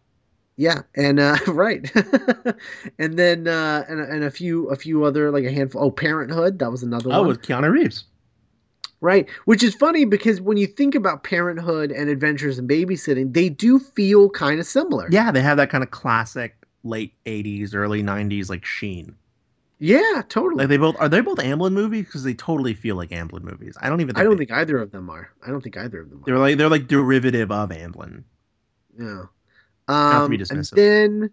[0.56, 1.90] Yeah, and uh, right,
[2.98, 5.82] and then uh, and, and a few a few other like a handful.
[5.82, 7.28] Oh, Parenthood, that was another Oh, one.
[7.28, 8.04] with Keanu Reeves.
[9.02, 13.48] Right, which is funny because when you think about Parenthood and Adventures in Babysitting, they
[13.48, 15.08] do feel kind of similar.
[15.10, 19.14] Yeah, they have that kind of classic late '80s, early '90s like sheen.
[19.78, 20.56] yeah, totally.
[20.62, 23.76] Like they both are they both Amblin movies because they totally feel like Amblin movies.
[23.80, 24.14] I don't even.
[24.14, 25.30] Think I don't they- think either of them are.
[25.46, 26.24] I don't think either of them are.
[26.26, 28.24] they're like they're like derivative of Amblin.
[28.98, 29.24] Yeah.
[29.88, 31.30] to Um, be and then,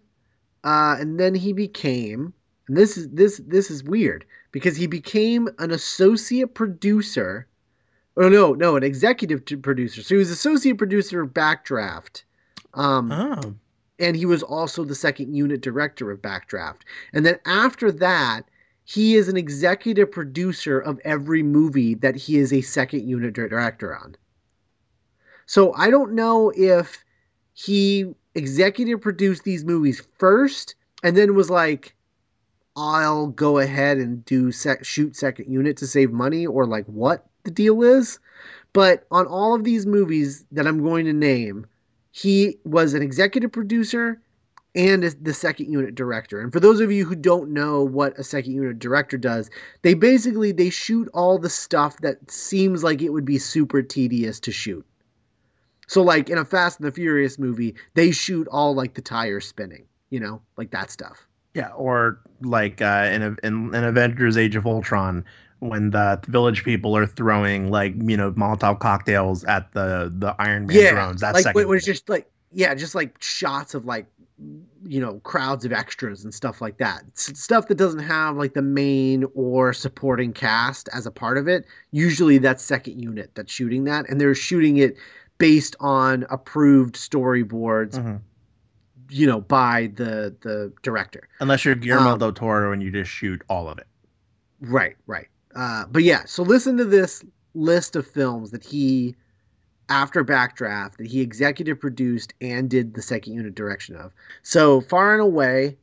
[0.64, 2.32] uh, and then he became,
[2.68, 7.46] and this is this this is weird because he became an associate producer.
[8.16, 10.02] Oh no, no, an executive producer.
[10.02, 12.22] So he was associate producer of Backdraft,
[12.74, 13.54] um, Oh,
[13.98, 16.82] and he was also the second unit director of Backdraft.
[17.12, 18.42] And then after that,
[18.84, 23.94] he is an executive producer of every movie that he is a second unit director
[23.94, 24.16] on.
[25.46, 27.04] So I don't know if
[27.52, 31.94] he executive produced these movies first and then was like,
[32.76, 37.26] I'll go ahead and do sec- shoot second unit to save money or like what
[37.42, 38.20] the deal is.
[38.72, 41.66] But on all of these movies that I'm going to name,
[42.18, 44.20] he was an executive producer
[44.74, 46.40] and the second unit director.
[46.40, 49.50] And for those of you who don't know what a second unit director does,
[49.82, 54.40] they basically they shoot all the stuff that seems like it would be super tedious
[54.40, 54.84] to shoot.
[55.86, 59.46] So like in a Fast and the Furious movie, they shoot all like the tires
[59.46, 61.24] spinning, you know, like that stuff.
[61.54, 65.24] yeah, or like uh, in, in in Avengers: Age of Ultron,
[65.60, 70.66] when the village people are throwing like you know Molotov cocktails at the the Iron
[70.66, 71.20] Man yeah, drones.
[71.20, 71.60] That's like second.
[71.62, 74.06] it was just like yeah, just like shots of like
[74.86, 77.02] you know crowds of extras and stuff like that.
[77.16, 81.48] S- stuff that doesn't have like the main or supporting cast as a part of
[81.48, 81.64] it.
[81.90, 84.96] Usually that's second unit that's shooting that, and they're shooting it
[85.38, 88.20] based on approved storyboards, Mhm.
[89.10, 91.28] you know, by the the director.
[91.40, 93.86] Unless you're Guillermo Um, del Toro and you just shoot all of it.
[94.60, 95.26] Right, right.
[95.54, 99.14] Uh, but yeah, so listen to this list of films that he,
[99.88, 104.12] after Backdraft, that he executive produced and did the second unit direction of.
[104.42, 105.76] So far and away,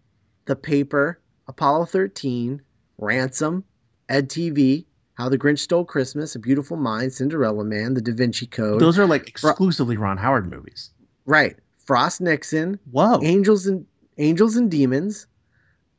[0.45, 2.61] The Paper, Apollo 13,
[2.97, 3.63] Ransom,
[4.09, 8.45] Ed TV, How the Grinch Stole Christmas, A Beautiful Mind, Cinderella Man, The Da Vinci
[8.45, 8.79] Code.
[8.79, 10.91] Those are like exclusively Ron Howard movies.
[11.25, 11.55] right.
[11.85, 13.19] Frost Nixon, Whoa.
[13.21, 13.85] Angels and
[14.17, 15.27] Angels and Demons,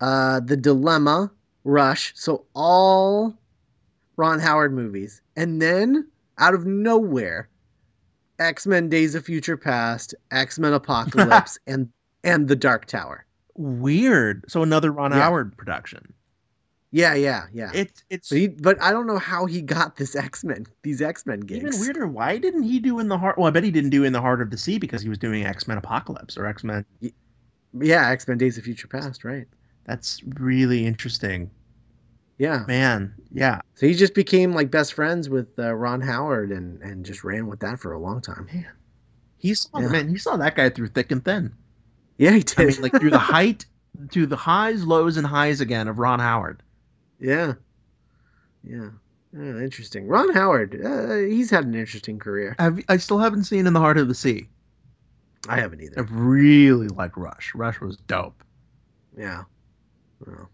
[0.00, 1.30] uh, The Dilemma,
[1.62, 2.12] Rush.
[2.16, 3.32] So all
[4.16, 7.48] Ron Howard movies, and then out of nowhere,
[8.38, 11.88] X Men: Days of Future Past, X Men: Apocalypse, and
[12.24, 13.24] and The Dark Tower.
[13.56, 14.44] Weird.
[14.48, 15.20] So another Ron Yeah.
[15.20, 16.12] Howard production.
[16.92, 17.70] Yeah, yeah, yeah.
[17.74, 21.02] It's it's but, he, but I don't know how he got this X Men, these
[21.02, 21.64] X Men gigs.
[21.64, 22.06] even weirder.
[22.06, 23.36] Why didn't he do in the heart?
[23.36, 25.18] Well, I bet he didn't do in the heart of the sea because he was
[25.18, 26.84] doing X Men Apocalypse or X Men.
[27.78, 29.46] Yeah, X Men Days of Future Past, right?
[29.84, 31.50] That's really interesting,
[32.38, 32.64] Yeah.
[32.68, 33.14] man.
[33.32, 37.22] Yeah, So he just became like best friends with uh, Ron Howard and and just
[37.24, 38.46] ran with that for a long time.
[38.52, 38.66] Man.
[39.38, 39.88] he saw Yeah.
[39.88, 40.08] man.
[40.08, 41.52] He saw that guy through thick and thin.
[42.18, 42.58] Yeah, he did.
[42.60, 43.66] I mean, like through the height,
[44.10, 46.62] through the highs, lows, and highs again of Ron Howard.
[47.20, 47.54] yeah,
[48.64, 48.88] yeah.
[49.32, 50.06] Yeah, interesting.
[50.06, 52.56] Ron Howard, uh, he's had an interesting career.
[52.58, 54.48] Have, I still haven't seen In the Heart of the Sea.
[55.46, 56.00] I haven't either.
[56.00, 57.52] I really like Rush.
[57.54, 58.42] Rush was dope.
[59.14, 59.42] Yeah.
[60.24, 60.48] Well.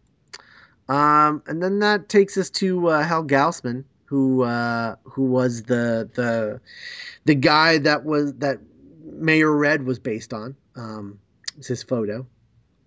[0.92, 6.10] Um, and then that takes us to uh, Hal Gausman, who uh, who was the
[6.12, 6.60] the
[7.24, 8.58] the guy that was that
[9.02, 10.54] Mayor Red was based on.
[10.76, 11.18] Um,
[11.56, 12.26] it's his photo.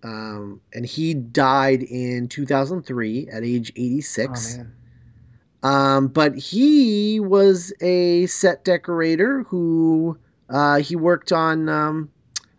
[0.04, 4.56] Um, and he died in 2003 at age 86.
[4.58, 4.72] man.
[5.64, 10.16] Um, but he was a set decorator who
[10.48, 11.68] uh, he worked on.
[11.68, 12.10] Um,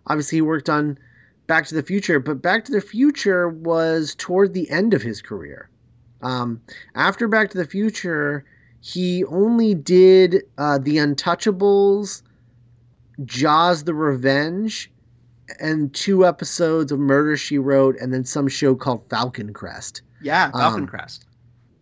[0.07, 0.99] obviously, he worked on
[1.47, 5.21] Back to the Future, but Back to the Future was toward the end of his
[5.21, 5.69] career.
[6.21, 6.61] Um,
[6.95, 8.43] after Back to the Future,
[8.81, 12.21] he only did uh, The Untouchables,
[13.25, 14.91] Jaws: The Revenge,
[15.59, 20.01] and two episodes of Murder She Wrote, and then some show called Falcon Crest.
[20.21, 21.25] Yeah, Falcon Um, Crest.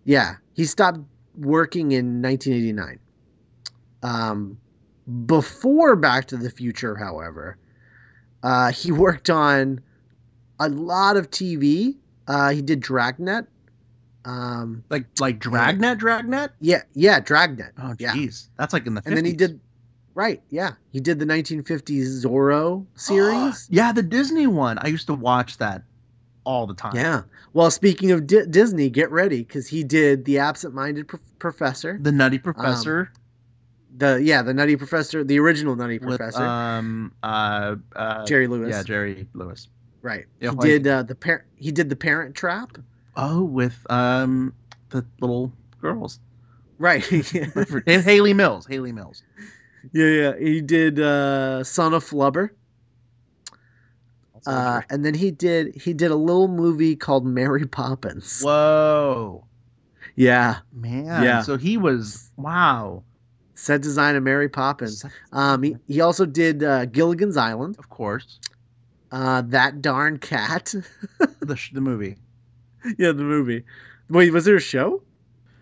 [0.03, 0.99] Yeah, he stopped
[1.37, 2.99] working in 1989.
[4.03, 4.57] Um,
[5.25, 7.57] before Back to the Future, however,
[8.45, 9.81] uh, he worked on
[10.59, 11.95] a lot of TV.
[12.27, 13.45] Uh, he did Dragnet.
[14.23, 16.51] Um, Like like Dragnet, Dragnet.
[16.59, 17.73] yeah, yeah, Dragnet.
[17.77, 18.13] Oh, Yeah.
[18.13, 19.01] jeez, that's like in the.
[19.01, 19.05] 50s.
[19.07, 19.59] And then he did,
[20.15, 20.41] right?
[20.49, 23.67] Yeah, he did the 1950s Zorro series.
[23.69, 24.79] yeah, the Disney one.
[24.79, 25.83] I used to watch that
[26.43, 26.95] all the time.
[26.95, 27.21] yeah.
[27.53, 31.97] Well, speaking of Di- Disney, get ready because he did the Absent-Minded Pro- Professor.
[32.01, 33.11] the Nutty Professor
[33.97, 36.43] The yeah, the Nutty Professor, the original Nutty with Professor.
[36.43, 38.69] um uh, uh Jerry Lewis.
[38.71, 39.69] Yeah, Jerry Lewis.
[40.01, 40.25] right.
[40.39, 42.77] He like- did uh, the par- He did the Parent Trap.
[43.15, 44.53] Oh, with um
[44.89, 46.19] the little girls.
[46.77, 47.05] Right.
[47.87, 48.65] And Hayley Mills.
[48.67, 49.23] Hayley Mills.
[49.93, 50.37] yeah, yeah.
[50.37, 52.49] He did uh, Son of Flubber.
[54.45, 58.41] Uh, and then he did he did a little movie called Mary Poppins.
[58.41, 59.43] Whoa,
[60.15, 61.23] Yeah, man.
[61.23, 61.41] Yeah.
[61.41, 63.03] So he was wow.
[63.55, 65.03] Set design of Mary Poppins.
[65.31, 67.77] Um, he, he also did uh, Gilligan's Island.
[67.79, 68.39] of course,
[69.11, 70.73] Uh, that darn cat.
[71.39, 72.17] the sh- the movie.
[72.97, 73.63] yeah, the movie.
[74.09, 75.01] Wait, was there a show?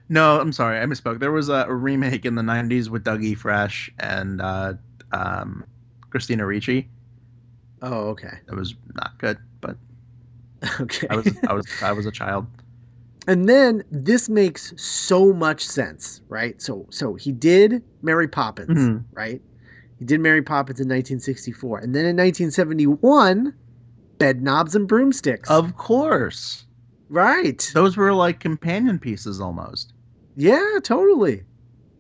[0.10, 1.20] No, I'm sorry, I misspoke.
[1.20, 4.74] There was a, a remake in the '90s with Dougie Fresh and uh,
[5.12, 5.64] um,
[6.10, 6.90] Christina Ricci.
[7.82, 9.78] Oh, okay, It was not good, but
[10.82, 11.08] okay.
[11.10, 12.48] I was I was I was a child.
[13.28, 16.62] And then this makes so much sense, right?
[16.62, 19.04] So, so he did Mary Poppins, Mhm.
[19.14, 19.42] right?
[20.00, 23.54] He did Mary Poppins in 1964, and then in 1971,
[24.18, 25.50] Bed Knobs and Broomsticks.
[25.50, 26.66] Of course,
[27.10, 27.70] right?
[27.74, 29.94] those were like companion pieces almost.
[30.36, 31.44] Yeah, totally,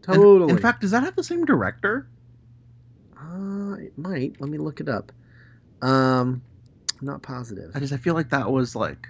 [0.08, 0.52] And- totally.
[0.52, 2.08] in fact, does that have the same director?
[3.18, 4.40] uh, it might.
[4.40, 5.12] Let me look it up.
[5.82, 6.42] Um,
[7.00, 7.72] I'm not positive.
[7.74, 9.08] I just I feel like that was like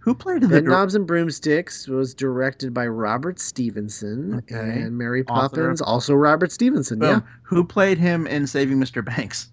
[0.00, 4.54] who played the Knobs and Broomsticks was directed by Robert Stevenson, Okay.
[4.82, 5.48] and Mary Author.
[5.62, 6.98] Poppins also Robert Stevenson.
[7.00, 7.08] Boom.
[7.08, 9.04] Yeah, Who played him in Saving Mr.
[9.04, 9.50] Banks?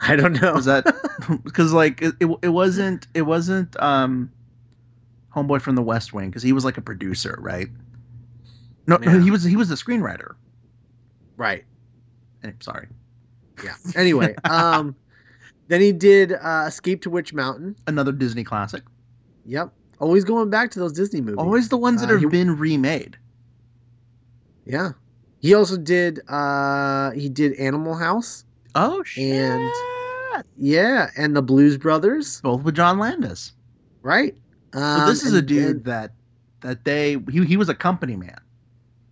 [0.00, 0.54] I don't know.
[0.54, 0.84] Was that
[1.44, 4.30] because like it, it, it wasn't it wasn't um
[5.34, 7.66] homeboy from the West Wing because he was like a producer, right?
[8.86, 9.20] No, no, Yeah.
[9.22, 10.34] he was he was a screenwriter.
[11.36, 11.64] right?
[12.60, 12.86] Sorry,
[13.64, 13.74] Yeah.
[13.96, 14.94] Anyway, um,
[15.66, 17.74] then he did uh, Escape to Witch Mountain.
[17.88, 18.82] another Disney classic.
[19.48, 19.72] Yep.
[19.98, 21.38] Always going back to those Disney movies.
[21.38, 23.16] Always the ones that Uh, have he- been remade.
[24.64, 24.92] Yeah.
[25.40, 26.20] He also did.
[26.28, 28.44] uh He did Animal House.
[28.74, 29.24] Oh shit!
[29.32, 29.72] And-
[30.56, 32.40] Yeah, and the Blues Brothers.
[32.42, 33.52] both with John Landis.
[34.02, 34.36] Right.
[34.74, 36.12] So Um, this is a dude and- that
[36.60, 38.38] that they he, he was a company man.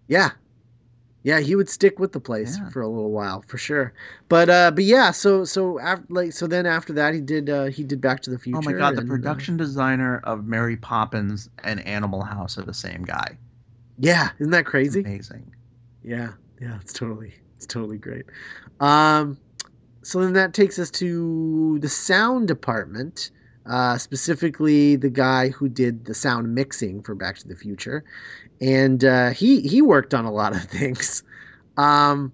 [0.08, 0.30] Yeah.
[1.26, 2.68] Yeah, he would stick with the place Yeah.
[2.68, 3.92] for a little while for sure.
[4.28, 7.64] But uh but yeah, so so after like so then after that he did uh
[7.64, 8.58] he did Back to the Future.
[8.58, 12.62] oh my god, the and, uh, production designer of Mary Poppins and Animal House are
[12.62, 13.36] the same guy.
[13.98, 15.00] yeah, isn't that crazy?
[15.00, 15.52] Amazing.
[16.04, 18.26] Yeah, yeah, it's totally it's totally great.
[18.78, 19.36] Um
[20.02, 23.32] so then that takes us to the sound department.
[23.68, 28.04] Uh, specifically, the guy who did the sound mixing for Back to the Future,
[28.60, 31.22] and uh, he he worked on a lot of things.
[31.76, 32.32] Um,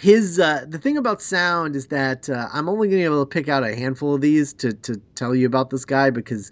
[0.00, 3.24] his uh, the thing about sound is that uh, I'm only going to be able
[3.24, 6.50] to pick out a handful of these to to tell you about this guy because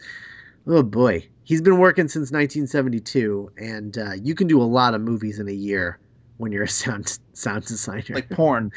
[0.66, 5.01] oh boy, he's been working since 1972, and uh, you can do a lot of
[5.01, 5.99] movies in a year
[6.38, 8.05] when you're a sound sound designer.
[8.11, 8.72] Like porn.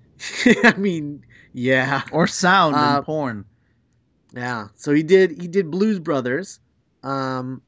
[0.64, 3.44] I mean, yeah, or sound Uh, and porn.
[4.34, 4.68] Yeah.
[4.74, 6.60] So he did he did Blues Brothers,
[7.02, 7.62] um,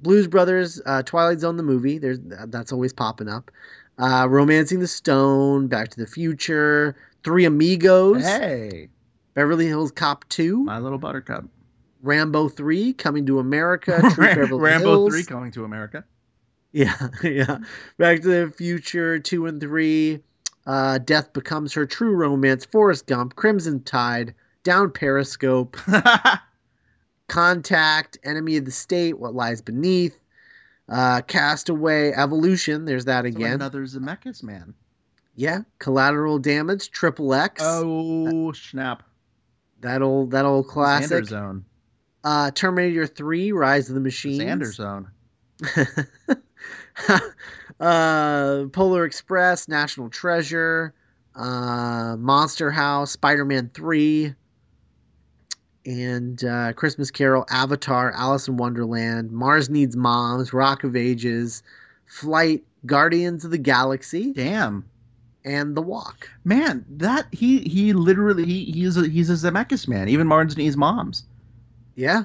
[0.00, 1.98] Blues Brothers, uh, Twilight Zone the movie.
[1.98, 3.50] There's that's always popping up.
[3.98, 8.88] Uh, Romancing the Stone, Back to the Future, Three Amigos, Hey,
[9.34, 11.44] Beverly Hills Cop Two, My Little Buttercup.
[12.02, 15.12] Rambo Three, Coming to America, True Beverly Rambo Hills.
[15.14, 16.04] Three coming to America.
[16.72, 17.58] Yeah, yeah.
[17.98, 20.20] Back to the Future two and three.
[20.66, 22.64] Uh, Death becomes her true romance.
[22.64, 24.34] Forrest Gump, Crimson Tide,
[24.64, 25.76] Down Periscope,
[27.28, 30.18] Contact, Enemy of the State, What Lies Beneath,
[30.88, 32.84] uh, Castaway, Evolution.
[32.84, 33.54] There's that So again.
[33.54, 34.74] Another Zemeckis man.
[35.36, 37.62] Yeah, Collateral Damage, Triple X.
[37.64, 39.02] Oh snap!
[39.84, 41.24] that old that old classic.
[41.24, 41.64] Xander Zone.
[42.24, 44.42] Uh, Terminator Three, Rise of the Machines.
[44.42, 45.10] Xander Zone.
[47.80, 50.94] uh, Polar Express, National Treasure,
[51.34, 54.34] uh, Monster House, Spider Man 3,
[55.86, 61.62] and uh, Christmas Carol, Avatar, Alice in Wonderland, Mars Needs Moms, Rock of Ages,
[62.06, 64.84] Flight, Guardians of the Galaxy, Damn.
[65.44, 66.28] and The Walk.
[66.44, 70.08] Man, that he he literally he he's a he's a Zemeckis man.
[70.08, 71.24] Even Martin's Knees Moms.
[71.96, 72.24] Yeah,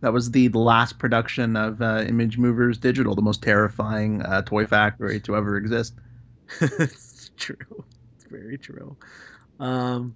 [0.00, 4.66] That was the, the last production of uh, ImageMovers Digital, the most terrifying uh, toy
[4.66, 5.94] factory to ever exist.
[6.60, 7.56] it's true.
[8.14, 8.94] It's very true.
[9.58, 10.14] Um,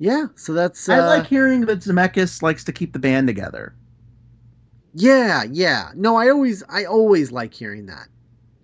[0.00, 0.88] yeah, so that's.
[0.88, 3.76] Uh, I like hearing that Zemeckis likes to keep the band together.
[4.92, 5.92] Yeah, yeah.
[5.94, 8.08] No, I always I always like hearing that.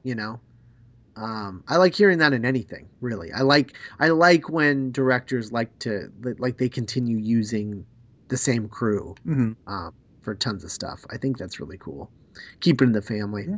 [0.05, 0.41] You know.
[1.17, 3.33] Um I like hearing that in anything, really.
[3.33, 7.87] I like I like when directors like to like they continue using
[8.29, 11.05] the same crew hmm um for tons of stuff.
[11.11, 12.13] I think that's really cool.
[12.61, 13.49] Keep it in the family.
[13.49, 13.57] Yeah.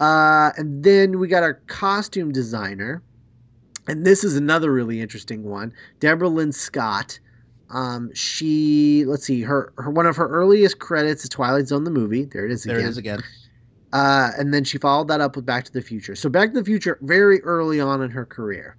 [0.00, 3.04] Uh and then we got our costume designer.
[3.88, 5.72] And this is another really interesting one.
[5.98, 7.18] Deborah Lynn Scott.
[7.70, 11.90] Um, she let's see, her, her one of her earliest credits is Twilight Zone the
[11.90, 12.24] movie.
[12.24, 12.86] There it is There again.
[12.86, 13.22] it is again.
[13.92, 16.14] Uh, and then she followed that up with Back to the Future.
[16.14, 18.76] So Back to the Future very early on in her career.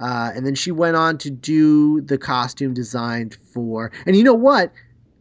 [0.00, 3.92] Uh, and then she went on to do the costume designed for.
[4.06, 4.72] And you know what?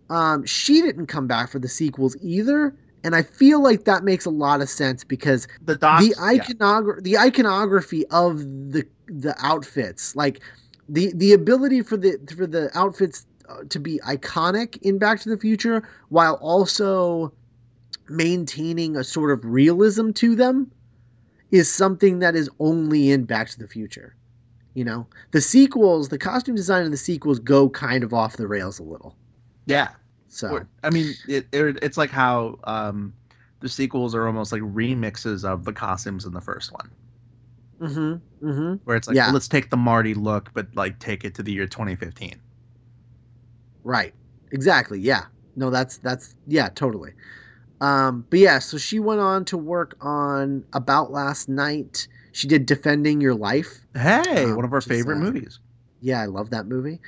[0.10, 2.76] Um, she didn't come back for the sequels either.
[3.04, 6.04] And I feel like that makes a lot of sense because The docs.
[6.06, 6.92] the yeah.
[7.02, 8.40] the iconography of
[8.72, 10.42] the the outfits, like
[10.88, 15.30] the the ability for the for the outfits uh, to be iconic in Back to
[15.30, 17.34] the Future, while also
[18.10, 20.72] maintaining a sort of realism to them,
[21.52, 24.16] is something that is only in Back to the Future.
[24.76, 28.48] You know, the sequels, the costume design in the sequels go kind of off the
[28.48, 29.16] rails a little.
[29.66, 29.90] Yeah.
[30.34, 33.14] So Or- I mean, it, it, it's like how um,
[33.60, 36.90] the sequels are almost like remixes of the costumes in the first one,
[37.80, 38.74] mm-hmm, mm-hmm.
[38.84, 39.30] where it's like, Yeah.
[39.32, 42.42] let's take the Marty look, but like take it to the year 2015.
[43.84, 44.14] Right.
[44.52, 45.00] Exactly.
[45.00, 45.26] Yeah.
[45.56, 47.12] No, that's that's yeah, totally.
[47.80, 52.08] Um, but yeah, so she went on to work on About Last Night.
[52.32, 53.82] She did Defending Your Life.
[53.94, 55.60] Hey, Um, one of our which is, favorite uh, movies.
[56.02, 57.00] Yeah, I love that movie.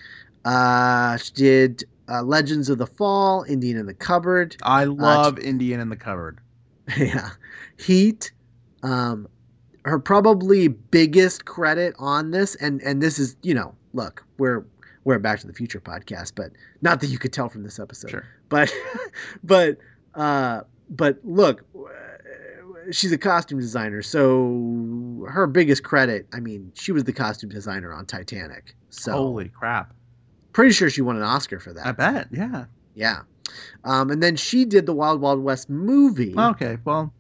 [0.44, 4.56] Uh, she did uh, Legends of the Fall, Indian in the Cupboard.
[4.64, 6.40] I love Indian in the Cupboard.
[6.98, 7.32] yeah.
[7.78, 8.32] Heat.
[8.84, 9.28] Um,
[9.86, 14.66] her probably biggest credit on this, and and this is you know, look, we're
[15.04, 16.52] we're a Back to the Future podcast, but
[16.82, 18.12] not that you could tell from this episode.
[18.12, 18.28] Sure.
[18.50, 18.74] but
[19.44, 19.78] but
[20.16, 21.66] uh but look
[22.92, 27.92] she's a costume designer so her biggest credit i mean she was the costume designer
[27.92, 29.94] on titanic so Holy crap!
[30.56, 32.28] Pretty sure she won an oscar for that I bet.
[32.32, 32.66] Yeah.
[32.96, 33.20] yeah
[33.84, 36.78] um and then she did the wild wild west movie Okay.
[36.86, 37.14] Well,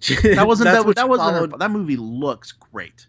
[0.22, 0.94] that wasn't that.
[0.96, 1.52] That wasn't.
[1.52, 3.06] Her, that movie looks great.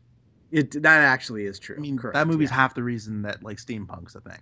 [0.51, 3.43] it that actually is true I mean, Correct, that movie's yeah, half the reason that
[3.43, 4.39] like steampunk's a thing.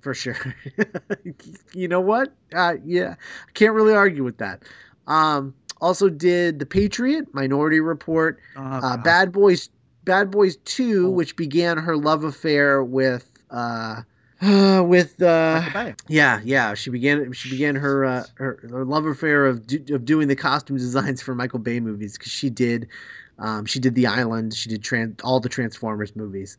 [0.00, 0.36] for sure
[1.74, 3.14] you know what uh yeah
[3.48, 4.62] i can't really argue with that
[5.06, 9.68] um also did the patriot minority report Oh, uh, Bad Boys
[10.04, 11.10] Bad Boys 2, Oh.
[11.10, 14.02] which began her love affair with uh,
[14.42, 15.62] uh with uh
[16.08, 20.04] yeah, yeah, she began she began her uh, her, her love affair of do, of
[20.04, 22.88] doing the costume designs for Michael Bay movies cuz she did
[23.38, 26.56] um she did The Island, she did tran- all the Transformers movies.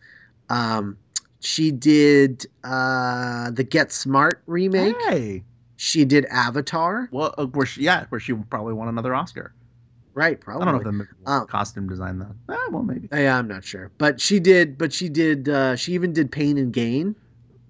[0.50, 0.98] Um
[1.40, 4.96] she did uh the Get Smart remake.
[5.10, 5.44] Hey.
[5.76, 7.10] She did Avatar.
[7.12, 9.54] Well, uh, where she, yeah, where she probably won another Oscar.
[10.14, 10.62] Right, probably.
[10.68, 12.36] I don't know if the Um, costume design though.
[12.48, 13.10] Ah, well, maybe.
[13.12, 14.78] Yeah, I'm not sure, but she did.
[14.78, 15.50] But she did.
[15.50, 17.16] Uh, she even did Pain and Gain.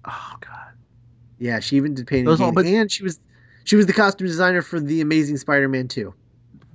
[0.06, 0.72] Oh god.
[1.38, 3.18] Yeah, she even did Pain Those and all- but- and she was
[3.64, 6.12] she was the costume designer for the Amazing Spider-Man 2.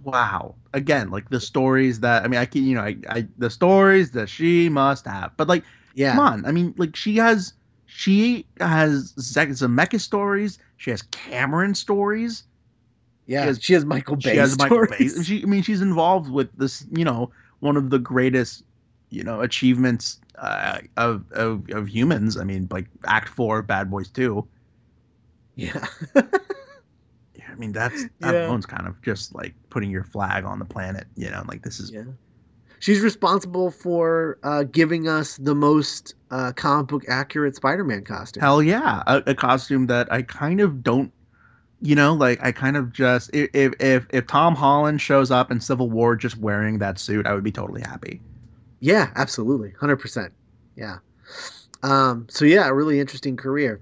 [0.04, 0.56] Wow.
[0.74, 4.12] Again, like the stories that I mean, I can you know, I, I the stories
[4.12, 5.32] that she must have.
[5.38, 5.64] But like,
[5.96, 6.46] Yeah, come on.
[6.46, 7.54] I mean, like she has
[7.86, 10.58] she has Zek- Zemeckis stories.
[10.78, 12.44] She has Cameron stories.
[13.28, 13.42] yeah.
[13.44, 15.08] she has- she has Michael Bay she has Michael Bay.
[15.08, 15.26] stories.
[15.28, 16.86] She, I mean, she's involved with this.
[16.92, 18.64] You know, one of the greatest,
[19.10, 22.38] you know, achievements uh, of, of of humans.
[22.38, 24.48] I mean, like Act Four, Bad Boys Two.
[25.56, 25.86] Yeah,
[26.16, 26.24] Yeah,
[27.52, 28.60] I mean, that's that Yeah.
[28.68, 31.06] kind of just like putting your flag on the planet.
[31.16, 32.04] You know, like this is yeah.
[32.82, 38.40] She's responsible for uh, giving us the most uh, comic book accurate Spider-Man costume.
[38.40, 41.12] hell yeah, a, a costume that I kind of don't.
[41.82, 45.60] You know, like I kind of just if if, if Tom Holland shows up in
[45.60, 48.22] Civil War just wearing that suit, I would be totally happy.
[48.80, 50.34] Yeah, absolutely, hundred percent.
[50.76, 50.98] Yeah.
[51.84, 53.82] Um, so yeah, a really interesting career.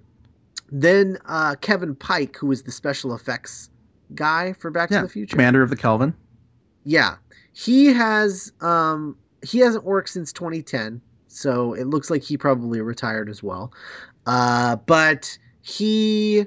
[0.71, 3.69] Then uh, Kevin Pike, who was the special effects
[4.15, 5.35] guy for Back Yeah, to the Future.
[5.35, 6.13] Commander of the Kelvin.
[6.83, 7.15] Yeah,
[7.53, 8.51] he has.
[8.61, 13.71] Um, he hasn't worked since 2010, so it looks like he probably retired as well.
[14.25, 16.45] Uh, but he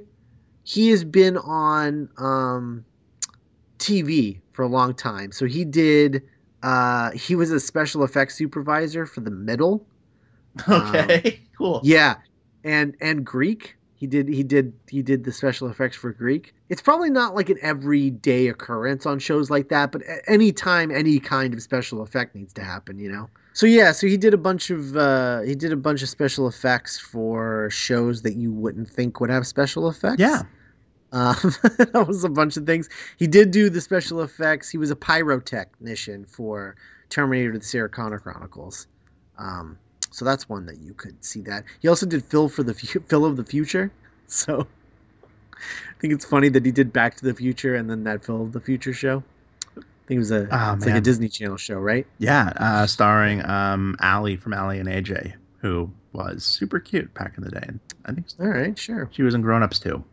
[0.64, 2.84] he has been on um,
[3.78, 5.32] TV for a long time.
[5.32, 6.22] So he did.
[6.62, 9.86] Uh, he was a special effects supervisor for the middle.
[10.68, 11.80] Okay, cool.
[11.84, 12.16] Yeah,
[12.64, 13.76] and and Greek.
[13.94, 16.54] He did he did he did the special effects for Greek.
[16.70, 21.20] It's probably not like an everyday occurrence on shows like that, but a- anytime any
[21.20, 23.28] kind of special effect needs to happen, you know.
[23.52, 26.48] So yeah, so he did a bunch of uh he did a bunch of special
[26.48, 30.18] effects for shows that you wouldn't think would have special effects.
[30.18, 30.42] Yeah.
[31.12, 31.34] Um,
[31.78, 32.88] that was a bunch of things.
[33.18, 34.68] He did do the special effects.
[34.70, 36.76] He was a pyrotechnician for
[37.08, 38.86] Terminator: The Sarah Connor Chronicles.
[39.38, 39.78] Um,
[40.12, 41.64] so that's one that you could see that.
[41.80, 43.90] He also did Phil for the Phil of the Future.
[44.32, 44.64] So
[45.60, 48.42] I think it's funny that he did Back to the Future and then that Phil
[48.42, 49.24] of the Future show.
[49.76, 51.00] I think it was a Oh, it's like a.
[51.00, 52.06] Disney Channel show, right?
[52.18, 57.42] Yeah, uh, starring um, Aly from Aly and AJ, who was super cute back in
[57.42, 57.64] the day.
[57.64, 59.08] And I think All right, sure.
[59.12, 60.04] she was in Grown Ups too.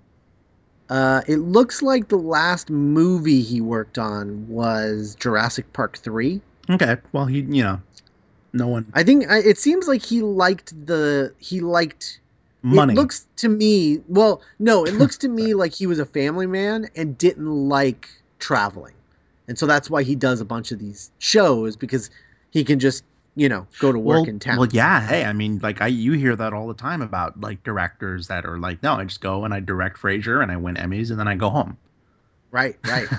[0.89, 6.41] Uh, it looks like the last movie he worked on was Jurassic Park three.
[6.69, 7.81] Okay, well he, you know,
[8.53, 12.19] no one I think I, it seems like he liked the he liked
[12.63, 12.93] money.
[12.93, 16.47] It looks to me, well, no, it looks to me like he was a family
[16.47, 18.09] man and didn't like
[18.39, 18.93] traveling.
[19.47, 22.09] And so that's why he does a bunch of these shows because
[22.51, 23.03] he can just,
[23.37, 24.57] you know, go to work well, in town.
[24.57, 25.07] well, yeah.
[25.07, 28.45] Hey, I mean, like I, you hear that all the time about like directors that
[28.45, 31.19] are like, no, I just go and I direct Frasier and I win Emmys and
[31.19, 31.77] then I go home.
[32.51, 33.07] Right, right.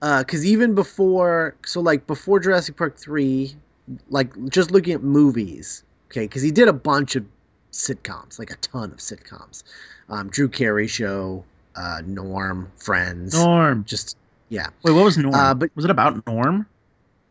[0.00, 3.54] Because even before, so like before Jurassic Park 3,
[4.10, 7.24] like just looking at movies, okay, because he did a bunch of
[7.72, 9.62] sitcoms, like a ton of sitcoms.
[10.10, 11.42] Um, Drew Carey Show,
[11.76, 13.82] uh, Norm, Friends, Norm.
[13.86, 14.18] just,
[14.50, 14.66] yeah.
[14.82, 15.34] Wait, what was Norm?
[15.34, 16.66] Uh, but- was it about Norm?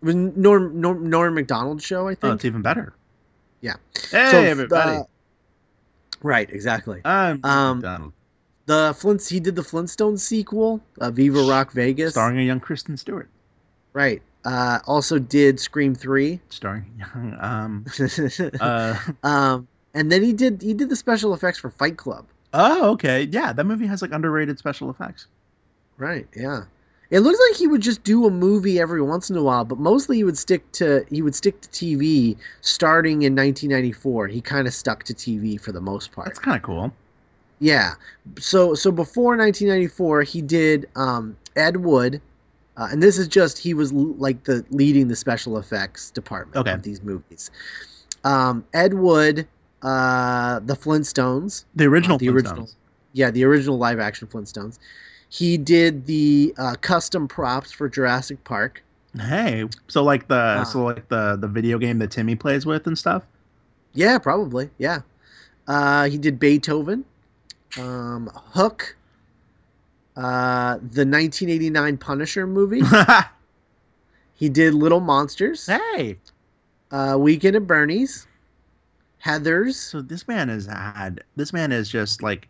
[0.03, 2.35] It was Norm, Norm, Norm Macdonald Show, I Oh, think.
[2.35, 2.93] it's even better.
[3.61, 3.75] Yeah.
[4.11, 4.97] Hey, So, everybody.
[4.97, 5.03] uh,
[6.21, 6.99] right, exactly.
[7.05, 8.11] I'm um, Donald,
[8.65, 12.11] The Flint, he did the Flintstones sequel, uh, Viva Rock Vegas.
[12.11, 13.29] starring a young Kristen Stewart,
[13.93, 14.21] Right.
[14.43, 16.41] Uh, also did Scream Three.
[16.49, 17.37] starring young.
[17.39, 17.85] Um.
[18.59, 18.97] Uh.
[19.23, 22.25] um, and then he did he did the special effects for Fight Club.
[22.53, 23.23] Oh, okay.
[23.31, 25.27] Yeah, that movie has like underrated special effects.
[25.97, 26.27] Right.
[26.35, 26.63] Yeah.
[27.13, 29.77] It looks like he would just do a movie every once in a while, but
[29.77, 32.35] mostly he would stick to he would stick to TV.
[32.61, 36.25] Starting in 1994, he kind of stuck to TV for the most part.
[36.27, 36.91] That's kind of cool.
[37.59, 37.93] Yeah.
[38.39, 42.19] So so before 1994, he did um, Ed Wood,
[42.77, 46.57] uh, and this is just he was l- like the leading the special effects department
[46.57, 46.73] Okay.
[46.73, 47.51] of these movies.
[48.23, 49.47] Um, Ed Wood,
[49.83, 52.15] uh, the Flintstones, The original.
[52.15, 52.69] Uh, the original.
[53.11, 54.79] Yeah, the original live action Flintstones.
[55.33, 58.83] He did the uh, custom props for Jurassic Park.
[59.19, 60.63] Hey, so like the Uh.
[60.63, 63.23] so like the the video game that Timmy plays with and stuff.
[63.93, 64.69] Yeah, probably.
[64.77, 65.01] Yeah.
[65.67, 67.03] Uh, he did Beethoven,
[67.79, 68.95] um, Hook,
[70.15, 72.81] uh, the 1989 Punisher movie.
[74.35, 76.17] He did Little Monsters, hey,
[76.91, 78.27] uh, Weekend at Bernie's,
[79.19, 79.79] Heather's.
[79.79, 82.49] so this man has had this man is just like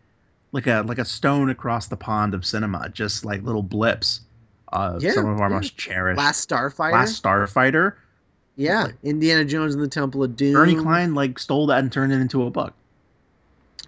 [0.54, 4.22] like a like a stone across the pond of cinema, just like little blips
[4.70, 5.56] of Yeah, some of our yeah.
[5.56, 6.18] most cherished.
[6.18, 6.93] Last Starfighter.
[6.93, 7.95] Last Starfighter.
[8.56, 10.56] yeah, Indiana Jones and the Temple of Doom.
[10.56, 12.74] Ernie Cline like stole that and turned it into a book.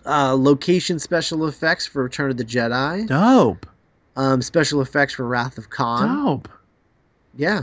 [0.05, 3.07] Uh, location special effects for Return of the Jedi.
[3.07, 3.65] Dope,
[4.15, 6.23] Um, special effects for Wrath of Khan.
[6.25, 6.49] dope.
[7.35, 7.61] Yeah.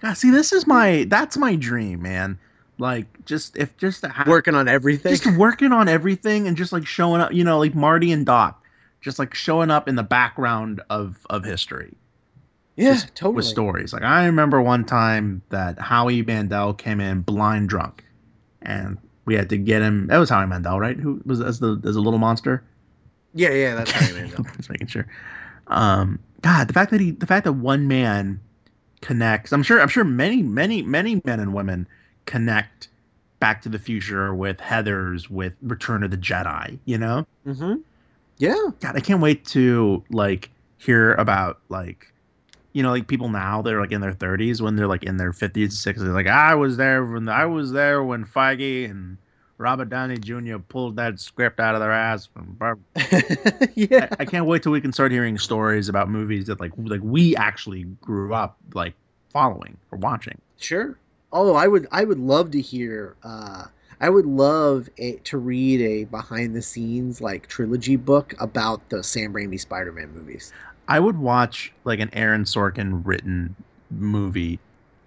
[0.00, 2.38] God, see, this is my that's my dream, man.
[2.78, 5.14] Like just if just Working on everything.
[5.14, 8.64] just working on everything and just like showing up, you know, like Marty and Doc,
[9.00, 11.94] just like showing up in the background of of history
[12.76, 13.36] yeah, just totally.
[13.36, 13.92] with stories.
[13.92, 18.04] Like I remember one time that Howie Mandel came in blind drunk,
[18.62, 20.08] and we had to get him.
[20.08, 20.96] That was Howie Mandel, right?
[20.96, 22.64] Who was as the as a little monster?
[23.32, 24.40] Yeah, yeah, that's how you made it.
[24.56, 25.06] Just making sure.
[25.68, 28.40] Um, God, the fact that he, the fact that one man
[29.00, 29.52] connects.
[29.52, 29.80] I'm sure.
[29.80, 31.86] I'm sure many, many, many men and women
[32.26, 32.88] connect
[33.40, 36.78] Back to the Future with Heather's with Return of the Jedi.
[36.84, 37.26] You know.
[37.46, 37.74] Mm-hmm.
[38.38, 38.70] Yeah.
[38.80, 42.12] God, I can't wait to like hear about like
[42.72, 45.32] you know like people now they're like in their 30s when they're like in their
[45.32, 49.16] 50s and 60s like I was there when I was there when Feige and
[49.56, 50.58] Robert Downey Jr.
[50.58, 52.28] pulled that script out of their ass
[53.74, 54.08] yeah.
[54.10, 57.00] I, I can't wait till we can start hearing stories about movies that like like
[57.02, 58.94] we actually grew up like
[59.32, 60.40] following or watching.
[60.58, 60.98] Sure.
[61.34, 63.16] Although I would, I would love to hear.
[63.22, 63.64] Uh,
[64.00, 69.02] I would love a, to read a behind the scenes like trilogy book about the
[69.02, 70.52] Sam Raimi Spider-Man movies.
[70.88, 73.54] I would watch like an Aaron Sorkin written
[73.90, 74.58] movie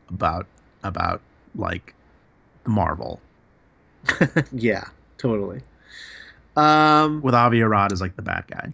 [0.09, 0.45] about
[0.83, 1.21] about
[1.55, 1.93] like
[2.63, 3.19] the Marvel
[4.51, 4.85] yeah,
[5.17, 5.61] totally.
[6.55, 8.73] Um, with Avi Arad as like the bad guy.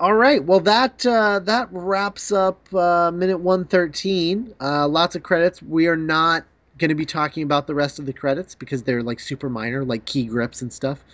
[0.00, 0.44] All right.
[0.44, 4.54] Well, that uh, that wraps up uh, minute one thirteen.
[4.60, 5.62] Uh, lots of credits.
[5.62, 6.44] We are not
[6.78, 9.84] going to be talking about the rest of the credits because they're like super minor,
[9.84, 11.04] like key grips and stuff.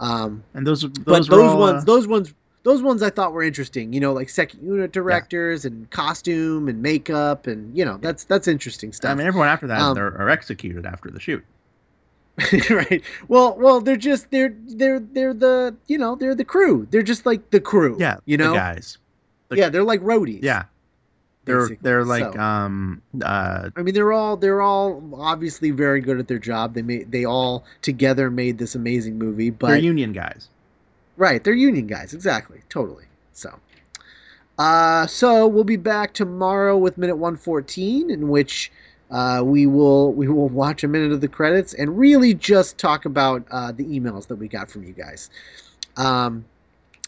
[0.00, 3.32] Um, And those those, but those all, ones, uh, those ones, those ones I thought
[3.32, 3.92] were interesting.
[3.92, 8.48] You know, like second unit directors and costume and makeup, and you know, that's that's
[8.48, 9.12] interesting stuff.
[9.12, 11.42] I mean, everyone after that Um, they're, are executed after the shoot.
[12.70, 13.02] right.
[13.28, 16.86] Well, well, they're just they're they're they're the you know they're the crew.
[16.90, 17.96] They're just like the crew.
[18.00, 18.50] Yeah, you know.
[18.50, 18.98] the guys.
[19.48, 20.42] the- yeah, they're like roadies.
[20.42, 20.64] Yeah,
[21.44, 21.78] they're basically.
[21.82, 26.26] they're like So- um uh I mean, they're all they're all obviously very good at
[26.26, 26.74] their job.
[26.74, 29.50] They made they all together made this amazing movie.
[29.50, 30.48] But they're union guys.
[31.16, 32.14] right, they're union guys.
[32.14, 32.62] Exactly.
[32.68, 33.04] Totally.
[33.32, 33.56] So.
[34.58, 38.70] Uh, so we'll be back tomorrow with minute 114 in which
[39.10, 43.04] uh, we will we will watch a minute of the credits and really just talk
[43.04, 45.30] about uh, the emails that we got from you guys.
[45.96, 46.44] Um,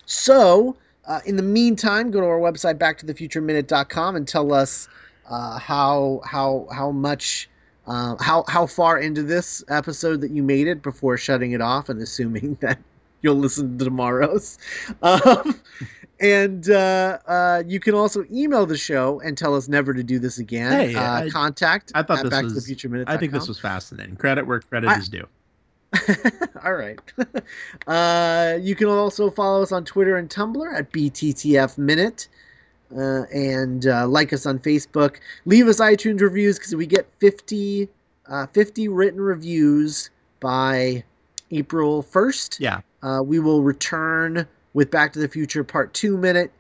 [0.05, 0.77] so
[1.07, 4.89] uh, in the meantime, go to our website backtothefutureminute.com and tell us
[5.29, 7.49] uh, how how how much
[7.87, 11.89] uh, how how far into this episode that you made it before shutting it off
[11.89, 12.79] and assuming that
[13.23, 14.59] you'll listen to tomorrow's.
[15.03, 15.61] Um,
[16.21, 20.19] and uh, uh, you can also email the show and tell us never to do
[20.19, 20.73] this again.
[20.73, 23.09] Hey, uh, I- contact I thought at this back to was- the future minute.
[23.09, 24.17] I think this was fascinating.
[24.17, 25.27] Credit where credit I- is due.
[26.65, 26.99] All right.
[27.87, 32.29] uh, you can also follow us on Twitter and Tumblr at BTTF Minute.
[32.97, 35.17] Uh, and uh, like us on Facebook.
[35.45, 37.89] Leave us iTunes reviews because we get 50,
[38.29, 41.03] uh, 50 written reviews by
[41.51, 42.61] April 1st.
[42.61, 44.47] Yeah, Uh, we will return
[44.77, 46.53] with Back to the Future Part 2 Minute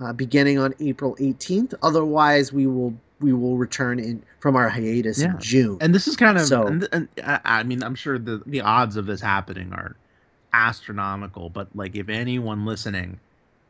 [0.00, 1.74] uh, beginning on April 18th.
[1.82, 5.32] Otherwise, we will we will return in from our hiatus Yeah.
[5.32, 5.78] in June.
[5.82, 6.46] and this is kind of.
[6.46, 9.96] So- and, and I, I mean, I'm sure the the odds of this happening are
[10.54, 11.50] astronomical.
[11.50, 13.20] But like, if anyone listening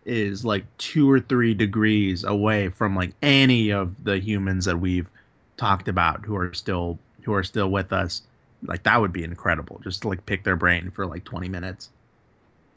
[0.04, 5.08] is like two or three degrees away from like any of the humans that we've
[5.56, 8.22] talked about who are still who are still with us,
[8.62, 9.80] like that would be incredible.
[9.82, 11.90] Just to like pick their brain for like 20 minutes.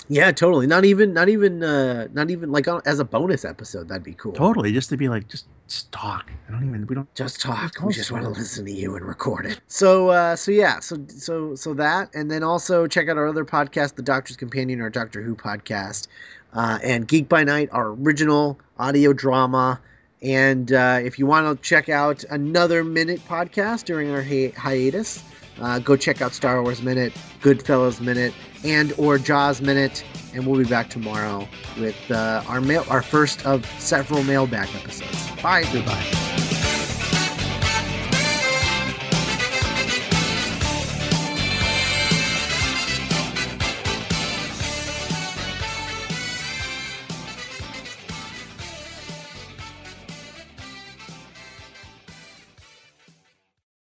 [0.07, 0.67] Yeah, totally.
[0.67, 3.87] Not even, not even, uh, not even like on, as a bonus episode.
[3.87, 4.33] That'd be cool.
[4.33, 6.31] Totally, just to be like, just, just talk.
[6.47, 6.85] I don't even.
[6.87, 7.13] We don't.
[7.15, 7.73] Just talk.
[7.73, 9.61] Just We just want to listen to you and record it.
[9.67, 13.45] So, uh, so yeah, so so so that, and then also check out our other
[13.45, 16.07] podcast, The Doctor's Companion, our Doctor Who podcast,
[16.53, 19.79] uh, and Geek by Night, our original audio drama.
[20.21, 25.23] And uh, if you want to check out another minute podcast during our hi- hiatus,
[25.61, 28.33] uh, go check out Star Wars Minute, Goodfellas Minute,
[28.63, 30.03] and or Jaws Minute,
[30.33, 31.47] and we'll be back tomorrow
[31.79, 35.41] with uh, our mail, our first of several mailbag episodes.
[35.41, 35.63] Bye.
[35.71, 36.40] Goodbye.